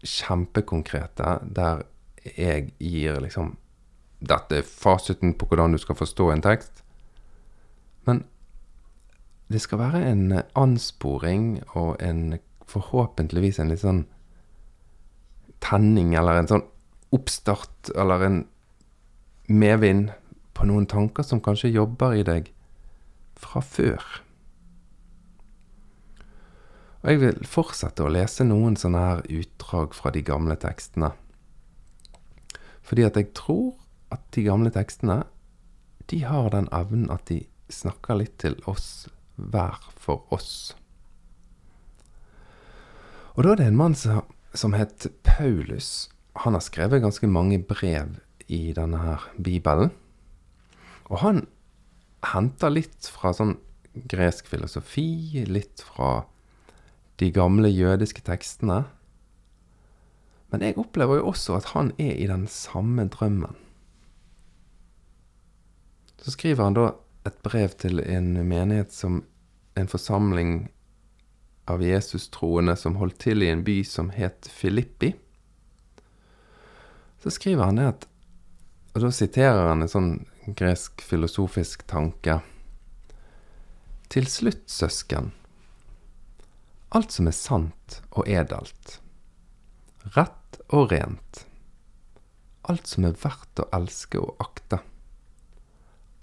kjempekonkrete 0.06 1.38
der 1.58 1.86
jeg 2.26 2.72
gir 2.82 3.22
liksom 3.22 3.56
Dette 4.26 4.58
er 4.58 4.66
fasiten 4.66 5.36
på 5.38 5.46
hvordan 5.46 5.76
du 5.76 5.78
skal 5.78 5.98
forstå 6.00 6.30
en 6.32 6.42
tekst. 6.42 6.80
Men 8.08 8.24
det 9.52 9.60
skal 9.62 9.82
være 9.84 10.02
en 10.08 10.40
ansporing 10.58 11.60
og 11.76 12.00
en 12.02 12.40
forhåpentligvis 12.66 13.60
en 13.62 13.70
litt 13.70 13.84
sånn 13.84 14.06
tenning, 15.62 16.16
eller 16.18 16.40
en 16.40 16.50
sånn 16.50 16.66
oppstart, 17.14 17.92
eller 17.94 18.26
en 18.26 18.40
medvind 19.52 20.16
på 20.58 20.66
noen 20.66 20.88
tanker 20.90 21.28
som 21.28 21.44
kanskje 21.44 21.76
jobber 21.76 22.16
i 22.18 22.26
deg 22.26 22.50
fra 23.38 23.62
før. 23.62 24.02
Og 27.06 27.12
jeg 27.14 27.20
vil 27.22 27.44
fortsette 27.46 28.02
å 28.02 28.10
lese 28.10 28.42
noen 28.48 28.74
sånne 28.82 29.02
her 29.04 29.20
utdrag 29.30 29.94
fra 29.94 30.10
de 30.10 30.24
gamle 30.26 30.56
tekstene. 30.58 31.12
Fordi 32.82 33.06
at 33.06 33.20
jeg 33.20 33.30
tror 33.38 33.76
at 34.10 34.24
de 34.34 34.48
gamle 34.48 34.72
tekstene, 34.74 35.20
de 36.10 36.24
har 36.26 36.50
den 36.50 36.66
evnen 36.74 37.14
at 37.14 37.28
de 37.30 37.44
snakker 37.70 38.18
litt 38.18 38.40
til 38.42 38.58
oss 38.66 39.06
hver 39.38 39.78
for 40.02 40.26
oss. 40.34 40.74
Og 43.38 43.46
da 43.46 43.54
er 43.54 43.62
det 43.62 43.70
en 43.70 43.80
mann 43.86 43.94
som, 43.94 44.26
som 44.58 44.74
het 44.74 45.06
Paulus. 45.22 46.10
Han 46.42 46.58
har 46.58 46.66
skrevet 46.66 47.06
ganske 47.06 47.30
mange 47.30 47.62
brev 47.62 48.18
i 48.50 48.74
denne 48.74 49.06
her 49.06 49.30
Bibelen. 49.38 49.94
Og 51.14 51.22
han 51.22 51.46
henter 52.34 52.74
litt 52.74 53.14
fra 53.14 53.30
sånn 53.30 53.60
gresk 54.10 54.50
filosofi, 54.50 55.46
litt 55.46 55.86
fra 55.86 56.24
de 57.20 57.32
gamle 57.32 57.70
jødiske 57.70 58.22
tekstene. 58.26 58.84
Men 60.52 60.62
jeg 60.62 60.78
opplever 60.78 61.20
jo 61.20 61.32
også 61.32 61.58
at 61.60 61.72
han 61.74 61.92
er 62.00 62.16
i 62.16 62.28
den 62.28 62.48
samme 62.48 63.08
drømmen. 63.12 63.56
Så 66.22 66.32
skriver 66.32 66.64
han 66.64 66.78
da 66.78 66.92
et 67.26 67.38
brev 67.44 67.76
til 67.82 68.00
en 68.00 68.34
menighet 68.48 68.94
som 68.94 69.24
en 69.76 69.88
forsamling 69.88 70.70
av 71.70 71.84
Jesus-troende 71.84 72.76
som 72.78 72.98
holdt 73.02 73.20
til 73.26 73.44
i 73.44 73.50
en 73.50 73.64
by 73.66 73.80
som 73.86 74.12
het 74.14 74.50
Filippi. 74.52 75.14
Så 77.22 77.34
skriver 77.34 77.66
han 77.66 77.82
det 77.82 77.88
at 77.94 78.12
Og 78.96 79.02
da 79.04 79.10
siterer 79.12 79.68
han 79.68 79.82
en 79.84 79.92
sånn 79.92 80.12
gresk 80.56 81.02
filosofisk 81.04 81.82
tanke. 81.92 82.38
Til 84.08 84.30
slutt, 84.32 84.70
søsken, 84.72 85.34
alt 86.90 87.12
som 87.12 87.28
er 87.28 87.36
sant 87.36 88.00
og 88.12 88.28
edelt, 88.30 89.00
rett 90.16 90.60
og 90.70 90.92
rent, 90.94 91.46
alt 92.70 92.88
som 92.90 93.06
er 93.08 93.18
verdt 93.22 93.62
å 93.62 93.68
elske 93.76 94.22
og 94.22 94.42
akte, 94.44 94.82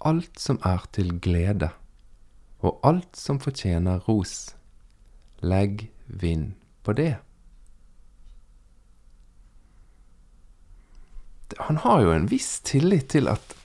alt 0.03 0.39
som 0.39 0.59
er 0.67 0.83
til 0.95 1.15
glede, 1.23 1.71
og 2.63 2.79
alt 2.87 3.19
som 3.19 3.39
fortjener 3.43 4.03
ros. 4.07 4.53
Legg 5.43 5.89
vind 6.07 6.53
på 6.87 6.93
det. 6.95 7.17
Han 11.67 11.77
har 11.83 12.01
jo 12.01 12.13
en 12.13 12.29
viss 12.31 12.61
tillit 12.63 13.09
til 13.11 13.27
at 13.27 13.55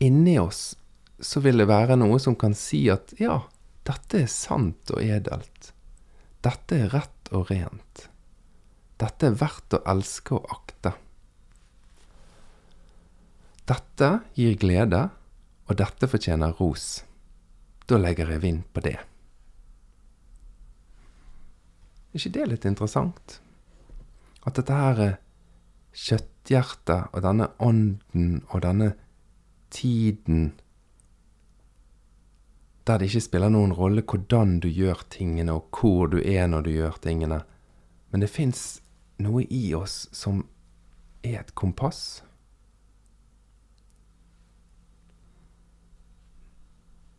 inni 0.00 0.38
oss 0.40 0.72
så 1.20 1.42
vil 1.44 1.60
det 1.60 1.68
være 1.68 1.98
noe 1.98 2.18
som 2.22 2.36
kan 2.38 2.54
si 2.56 2.86
at 2.92 3.12
ja, 3.20 3.42
dette 3.86 4.22
er 4.22 4.30
sant 4.32 4.92
og 4.94 5.02
edelt. 5.02 5.72
Dette 6.48 6.78
er 6.80 6.92
rett 6.94 7.28
og 7.36 7.50
rent. 7.50 8.06
Dette 8.98 9.28
er 9.28 9.36
verdt 9.36 9.74
å 9.76 9.82
elske 9.92 10.38
og 10.38 10.46
akte. 10.54 10.94
Dette 13.68 14.08
gir 14.38 14.56
glede, 14.56 15.02
og 15.68 15.76
dette 15.76 16.08
fortjener 16.08 16.56
ros. 16.56 16.86
Da 17.84 17.98
legger 18.00 18.32
jeg 18.32 18.44
vind 18.46 18.64
på 18.72 18.80
det. 18.86 18.96
Er 22.08 22.16
ikke 22.16 22.32
det 22.38 22.46
litt 22.54 22.64
interessant? 22.70 23.40
At 24.48 24.56
dette 24.56 24.78
her 24.78 25.18
kjøtthjertet 25.92 27.12
og 27.12 27.26
denne 27.26 27.50
ånden 27.60 28.40
og 28.48 28.64
denne 28.64 28.94
tiden 29.74 30.54
der 32.88 32.98
det 32.98 33.10
ikke 33.10 33.26
spiller 33.26 33.52
noen 33.52 33.74
rolle 33.76 34.02
hvordan 34.02 34.58
du 34.64 34.68
gjør 34.72 35.04
tingene, 35.12 35.52
og 35.52 35.68
hvor 35.76 36.08
du 36.08 36.18
er 36.22 36.48
når 36.48 36.64
du 36.64 36.70
gjør 36.72 36.96
tingene, 37.04 37.42
men 38.10 38.24
det 38.24 38.30
fins 38.32 38.80
noe 39.20 39.44
i 39.44 39.74
oss 39.76 40.06
som 40.16 40.46
er 41.26 41.42
et 41.42 41.54
kompass. 41.58 42.22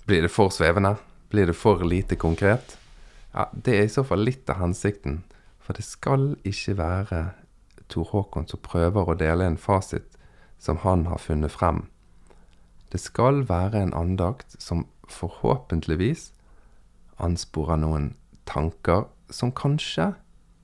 Blir 0.10 0.26
det 0.26 0.34
for 0.34 0.50
svevende? 0.50 0.96
Blir 1.30 1.52
det 1.52 1.58
for 1.58 1.84
lite 1.86 2.18
konkret? 2.18 2.78
Ja, 3.34 3.46
Det 3.54 3.76
er 3.78 3.84
i 3.84 3.94
så 3.94 4.04
fall 4.04 4.26
litt 4.26 4.50
av 4.50 4.58
hensikten. 4.58 5.24
For 5.60 5.78
det 5.78 5.86
skal 5.86 6.34
ikke 6.42 6.78
være 6.80 7.20
Tor 7.90 8.10
Håkon 8.10 8.48
som 8.50 8.62
prøver 8.66 9.06
å 9.06 9.18
dele 9.18 9.46
en 9.46 9.58
fasit 9.58 10.18
som 10.58 10.82
han 10.82 11.06
har 11.06 11.22
funnet 11.22 11.54
frem. 11.54 11.86
Det 12.90 12.98
skal 12.98 13.44
være 13.46 13.84
en 13.84 13.94
andakt 13.94 14.58
som 14.58 14.88
forhåpentligvis 15.14 16.30
anspore 17.20 17.78
noen 17.80 18.14
tanker 18.50 19.08
som 19.30 19.52
kanskje 19.56 20.14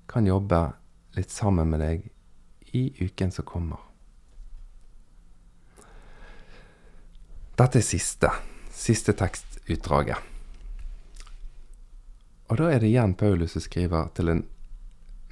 kan 0.10 0.28
jobbe 0.28 0.62
litt 1.18 1.32
sammen 1.32 1.70
med 1.72 1.84
deg 1.84 2.08
i 2.76 2.88
uken 3.00 3.32
som 3.32 3.48
kommer. 3.48 3.82
Dette 7.56 7.80
er 7.80 7.88
siste, 7.88 8.32
siste 8.76 9.16
tekstutdraget. 9.16 10.20
Og 12.52 12.60
da 12.60 12.68
er 12.70 12.82
det 12.84 12.92
igjen 12.92 13.16
Paulus 13.18 13.56
som 13.56 13.64
skriver 13.64 14.12
til 14.18 14.30
en 14.34 14.44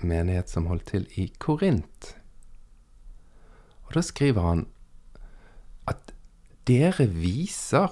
menighet 0.03 0.49
som 0.49 0.69
holdt 0.71 0.87
til 0.93 1.03
i 1.19 1.27
Korint. 1.37 2.13
Og 3.85 3.97
da 3.97 4.03
skriver 4.05 4.47
han 4.47 4.63
at 5.89 6.13
dere 6.67 7.05
viser 7.11 7.91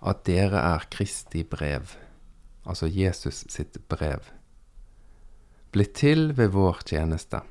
at 0.00 0.24
dere 0.24 0.60
er 0.74 0.86
Kristi 0.92 1.42
brev, 1.44 1.94
altså 2.64 2.88
Jesus 2.88 3.44
sitt 3.52 3.76
brev, 3.92 4.30
blitt 5.72 5.94
til 6.00 6.32
ved 6.38 6.54
vår 6.56 6.82
tjeneste. 6.88 7.42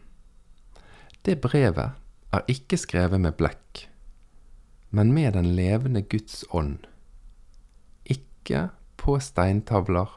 Det 1.25 1.37
brevet 1.43 1.99
er 2.33 2.51
ikke 2.51 2.79
skrevet 2.79 3.21
med 3.21 3.37
blekk, 3.37 3.85
men 4.89 5.13
med 5.13 5.35
den 5.37 5.53
levende 5.57 6.01
Guds 6.01 6.41
ånd, 6.49 6.79
ikke 8.05 8.69
på 8.97 9.19
steintavler, 9.21 10.09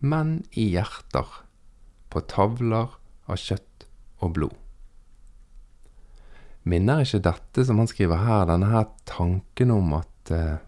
men 0.00 0.42
i 0.52 0.68
hjerter, 0.76 1.28
på 2.08 2.22
tavler 2.28 2.92
av 3.28 3.40
kjøtt 3.40 3.88
og 4.24 4.34
blod. 4.36 4.56
Minner 6.68 7.02
ikke 7.04 7.24
dette 7.24 7.64
som 7.64 7.80
han 7.80 7.88
skriver 7.88 8.20
her, 8.20 8.46
denne 8.50 8.68
her 8.68 8.88
tanken 9.08 9.72
om 9.72 9.94
at 9.96 10.32
eh, 10.34 10.58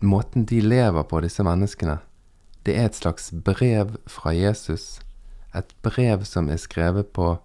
måten 0.00 0.44
de 0.48 0.60
lever 0.60 1.06
på, 1.08 1.20
disse 1.24 1.44
menneskene, 1.46 1.98
det 2.66 2.74
er 2.76 2.88
et 2.88 2.98
slags 2.98 3.30
brev 3.30 3.94
fra 4.10 4.34
Jesus. 4.34 4.98
Et 5.54 5.70
brev 5.86 6.24
som 6.28 6.50
er 6.50 6.60
skrevet 6.60 7.12
på 7.16 7.36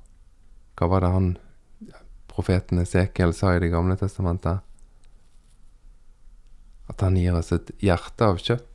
Hva 0.80 0.88
var 0.90 1.04
det 1.04 1.12
han 1.14 1.30
profeten 2.32 2.82
Esekiel 2.82 3.36
sa 3.38 3.54
i 3.54 3.62
Det 3.62 3.70
gamle 3.70 3.96
testamentet? 4.00 4.66
At 6.90 7.06
han 7.06 7.16
gir 7.16 7.38
oss 7.38 7.54
et 7.56 7.70
hjerte 7.80 8.26
av 8.26 8.42
kjøtt 8.42 8.72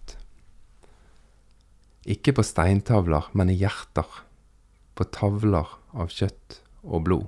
ikke 2.06 2.36
på 2.38 2.44
steintavler, 2.46 3.26
men 3.34 3.50
i 3.50 3.58
hjerter, 3.58 4.06
på 4.94 5.04
tavler 5.10 5.72
av 5.96 6.12
kjøtt 6.14 6.60
og 6.86 7.02
blod. 7.08 7.26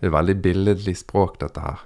Det 0.00 0.08
er 0.08 0.14
veldig 0.16 0.36
billedlig 0.42 0.96
språk, 0.98 1.36
dette 1.42 1.62
her. 1.62 1.84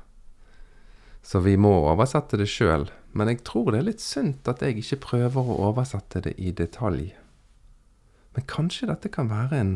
Så 1.27 1.41
vi 1.43 1.57
må 1.59 1.73
oversette 1.89 2.39
det 2.39 2.47
sjøl, 2.47 2.87
men 3.11 3.27
jeg 3.33 3.41
tror 3.49 3.73
det 3.73 3.81
er 3.81 3.89
litt 3.89 4.03
sunt 4.05 4.47
at 4.47 4.61
jeg 4.63 4.79
ikke 4.79 5.01
prøver 5.09 5.49
å 5.51 5.57
oversette 5.73 6.23
det 6.23 6.37
i 6.39 6.53
detalj. 6.55 7.09
Men 8.37 8.47
kanskje 8.47 8.87
dette 8.93 9.11
kan 9.11 9.33
være 9.33 9.59
en 9.59 9.73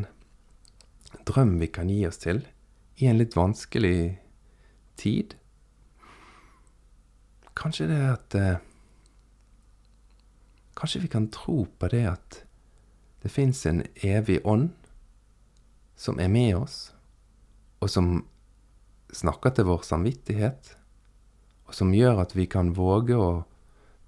drøm 1.27 1.57
vi 1.59 1.67
kan 1.75 1.91
gi 1.91 2.05
oss 2.07 2.23
til 2.23 2.45
i 3.03 3.09
en 3.11 3.19
litt 3.19 3.35
vanskelig 3.35 4.21
tid? 5.01 5.35
Kanskje 7.59 7.91
det 7.91 8.03
at 8.07 8.39
eh, 8.39 8.67
Kanskje 10.79 11.03
vi 11.03 11.11
kan 11.13 11.27
tro 11.29 11.67
på 11.77 11.89
det 11.93 12.07
at 12.09 12.37
det 13.21 13.29
fins 13.29 13.67
en 13.69 13.83
evig 14.01 14.39
ånd 14.49 14.71
som 15.99 16.17
er 16.23 16.31
med 16.33 16.55
oss, 16.57 16.95
og 17.85 17.91
som 17.93 18.23
snakker 19.13 19.53
til 19.53 19.67
vår 19.69 19.83
samvittighet, 19.85 20.71
som 21.77 21.95
gjør 21.95 22.23
at 22.25 22.35
vi 22.37 22.47
kan 22.51 22.75
våge 22.77 23.17
å 23.17 23.31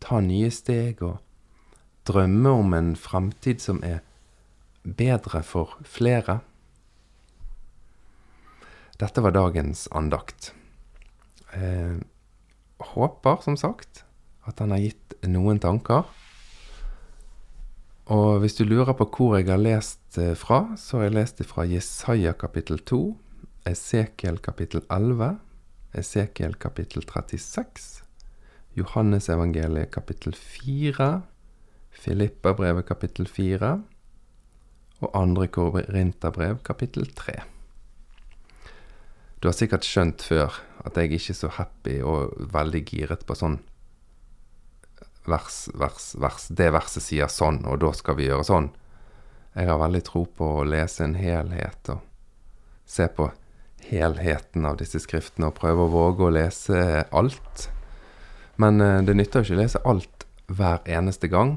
ta 0.03 0.21
nye 0.25 0.51
steg 0.51 1.03
og 1.07 1.21
drømme 2.09 2.55
om 2.63 2.75
en 2.75 2.95
fremtid 2.99 3.63
som 3.63 3.83
er 3.87 4.01
bedre 4.83 5.43
for 5.47 5.77
flere. 5.87 6.41
Dette 8.99 9.23
var 9.23 9.35
dagens 9.35 9.87
andakt. 9.95 10.53
Eh, 11.55 11.99
håper, 12.93 13.39
som 13.43 13.57
sagt, 13.57 14.05
at 14.47 14.59
han 14.59 14.75
har 14.75 14.83
gitt 14.83 15.17
noen 15.27 15.63
tanker. 15.63 16.09
Og 18.13 18.43
hvis 18.43 18.59
du 18.59 18.65
lurer 18.67 18.97
på 18.99 19.07
hvor 19.07 19.37
jeg 19.39 19.47
har 19.51 19.63
lest 19.63 20.19
eh, 20.19 20.35
fra, 20.39 20.75
så 20.77 20.99
har 20.99 21.09
jeg 21.09 21.17
lest 21.21 21.39
det 21.39 21.47
fra 21.47 21.67
Jesaja 21.69 22.35
kapittel 22.39 22.83
2, 22.83 23.03
Esekiel 23.71 24.41
kapittel 24.43 24.83
11, 24.91 25.39
Esekiel 25.93 26.55
kapittel 26.57 27.05
36, 27.05 28.03
Johannes 28.75 29.29
evangeliet 29.29 29.91
kapittel 29.93 30.33
4, 30.33 31.09
Filippa-brevet 31.93 32.87
kapittel 32.89 33.29
4 33.29 33.73
og 35.03 35.11
andre 35.19 35.49
Korinterbrev 35.53 36.63
kapittel 36.65 37.11
3. 37.13 37.35
Du 39.43 39.51
har 39.51 39.57
sikkert 39.59 39.85
skjønt 39.85 40.25
før 40.25 40.57
at 40.87 40.97
jeg 40.97 41.13
ikke 41.13 41.35
er 41.35 41.41
så 41.43 41.51
happy 41.59 41.99
og 42.07 42.33
veldig 42.55 42.83
giret 42.89 43.27
på 43.29 43.37
sånn 43.37 43.59
vers, 45.29 45.67
vers, 45.75 46.15
vers. 46.17 46.49
Det 46.49 46.71
verset 46.73 47.05
sier 47.05 47.29
sånn, 47.29 47.61
og 47.69 47.83
da 47.83 47.93
skal 47.95 48.17
vi 48.17 48.31
gjøre 48.31 48.47
sånn. 48.49 48.71
Jeg 49.53 49.69
har 49.69 49.83
veldig 49.83 50.03
tro 50.09 50.25
på 50.25 50.49
å 50.63 50.65
lese 50.65 51.05
en 51.05 51.19
helhet 51.21 51.93
og 51.93 52.01
se 52.89 53.07
på 53.13 53.29
helheten 53.89 54.67
av 54.69 54.79
disse 54.81 55.01
skriftene 55.03 55.51
og 55.51 55.59
prøve 55.59 55.87
å 55.87 55.93
våge 55.93 56.27
å 56.27 56.35
lese 56.35 57.05
alt. 57.11 57.69
Men 58.61 58.81
eh, 58.81 59.01
det 59.07 59.17
nytter 59.17 59.43
jo 59.43 59.49
ikke 59.51 59.59
å 59.59 59.63
lese 59.63 59.83
alt 59.89 60.27
hver 60.53 60.83
eneste 60.91 61.31
gang, 61.33 61.57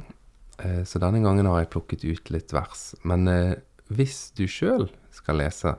eh, 0.63 0.83
så 0.87 1.01
denne 1.01 1.21
gangen 1.23 1.49
har 1.49 1.63
jeg 1.63 1.71
plukket 1.75 2.05
ut 2.07 2.31
litt 2.33 2.55
vers. 2.55 2.93
Men 3.03 3.27
eh, 3.31 3.55
hvis 3.91 4.29
du 4.37 4.45
sjøl 4.49 4.89
skal 5.13 5.41
lese, 5.43 5.75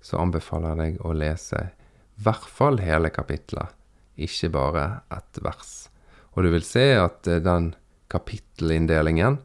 så 0.00 0.20
anbefaler 0.20 0.72
jeg 0.72 0.80
deg 0.80 1.04
å 1.04 1.14
lese 1.16 1.66
i 1.70 2.24
hvert 2.24 2.48
fall 2.48 2.80
hele 2.84 3.10
kapitlet, 3.12 3.72
ikke 4.20 4.52
bare 4.52 4.84
et 5.12 5.40
vers. 5.44 5.88
Og 6.36 6.44
du 6.44 6.50
vil 6.52 6.64
se 6.64 6.84
at 7.00 7.24
den 7.24 7.72
kapittelinndelingen, 8.12 9.38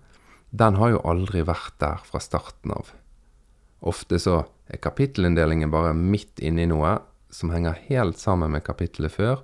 den 0.55 0.77
har 0.79 0.93
jo 0.93 1.03
aldri 1.07 1.43
vært 1.47 1.77
der 1.83 2.03
fra 2.07 2.21
starten 2.23 2.73
av. 2.75 2.91
Ofte 3.85 4.19
så 4.21 4.43
er 4.67 4.81
kapittelinndelingen 4.81 5.71
bare 5.73 5.93
midt 5.97 6.39
inni 6.39 6.65
noe 6.69 6.97
som 7.29 7.51
henger 7.53 7.77
helt 7.89 8.17
sammen 8.21 8.53
med 8.55 8.63
kapittelet 8.65 9.13
før, 9.13 9.43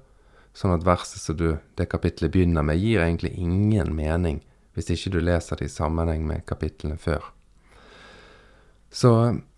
Sånn 0.53 0.73
at 0.75 0.85
verset 0.85 1.21
som 1.23 1.37
du, 1.39 1.55
det 1.79 1.87
kapittelet 1.91 2.33
begynner 2.33 2.65
med, 2.65 2.79
gir 2.81 3.03
egentlig 3.05 3.33
ingen 3.39 3.93
mening 3.95 4.41
hvis 4.75 4.91
ikke 4.93 5.11
du 5.15 5.19
leser 5.23 5.59
det 5.59 5.67
i 5.67 5.71
sammenheng 5.71 6.23
med 6.27 6.45
kapitlene 6.47 6.97
før. 6.99 7.23
Så 8.91 9.11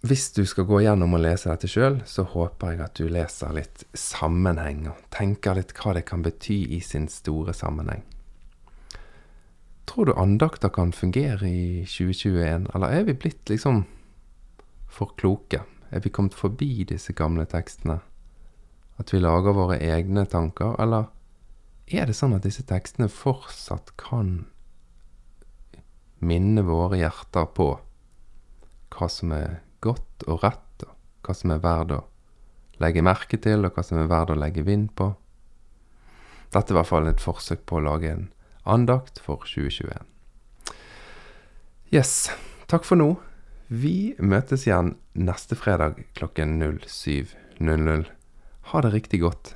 hvis 0.05 0.27
du 0.33 0.43
skal 0.45 0.65
gå 0.69 0.83
gjennom 0.85 1.13
og 1.17 1.21
lese 1.21 1.49
dette 1.49 1.69
sjøl, 1.69 1.99
så 2.05 2.25
håper 2.29 2.73
jeg 2.73 2.81
at 2.85 2.97
du 2.97 3.09
leser 3.09 3.53
litt 3.53 3.85
sammenheng, 3.97 4.87
og 4.89 4.99
tenker 5.13 5.57
litt 5.57 5.73
hva 5.77 5.95
det 5.97 6.05
kan 6.09 6.25
bety 6.25 6.59
i 6.77 6.81
sin 6.85 7.07
store 7.09 7.53
sammenheng. 7.57 8.01
Tror 9.89 10.09
du 10.09 10.13
andakter 10.17 10.73
kan 10.73 10.93
fungere 10.93 11.49
i 11.49 11.85
2021, 11.89 12.69
eller 12.73 12.93
er 12.93 13.09
vi 13.09 13.17
blitt 13.17 13.49
liksom 13.49 13.83
for 14.93 15.13
kloke? 15.17 15.63
Er 15.93 16.01
vi 16.03 16.11
kommet 16.13 16.37
forbi 16.37 16.85
disse 16.89 17.13
gamle 17.17 17.45
tekstene? 17.49 17.99
At 19.01 19.13
vi 19.13 19.21
lager 19.21 19.55
våre 19.57 19.79
egne 19.81 20.25
tanker, 20.29 20.75
eller 20.81 21.09
er 21.91 22.07
det 22.07 22.15
sånn 22.15 22.35
at 22.37 22.45
disse 22.45 22.63
tekstene 22.65 23.09
fortsatt 23.11 23.91
kan 23.99 24.45
minne 26.23 26.63
våre 26.63 27.01
hjerter 27.01 27.49
på 27.57 27.67
hva 28.93 29.09
som 29.09 29.33
er 29.35 29.59
godt 29.83 30.25
og 30.29 30.45
rett, 30.45 30.85
og 30.85 31.27
hva 31.27 31.35
som 31.35 31.51
er 31.51 31.63
verdt 31.63 31.97
å 31.97 32.03
legge 32.83 33.03
merke 33.05 33.39
til, 33.41 33.65
og 33.65 33.75
hva 33.75 33.83
som 33.85 33.99
er 33.99 34.09
verdt 34.11 34.33
å 34.33 34.39
legge 34.39 34.63
vind 34.65 34.93
på? 34.95 35.11
Dette 36.53 36.69
er 36.69 36.75
i 36.75 36.79
hvert 36.79 36.91
fall 36.91 37.09
et 37.09 37.23
forsøk 37.23 37.65
på 37.69 37.79
å 37.79 37.83
lage 37.83 38.11
en 38.13 38.27
andakt 38.69 39.19
for 39.19 39.43
2021. 39.49 40.05
Yes, 41.93 42.31
takk 42.71 42.85
for 42.87 42.97
nå. 42.97 43.11
Vi 43.67 44.15
møtes 44.19 44.67
igjen 44.67 44.95
neste 45.13 45.55
fredag 45.55 46.03
klokken 46.17 46.59
07.00. 46.61 48.09
Ha 48.71 48.81
det 48.83 48.93
riktig 48.93 49.23
godt. 49.23 49.55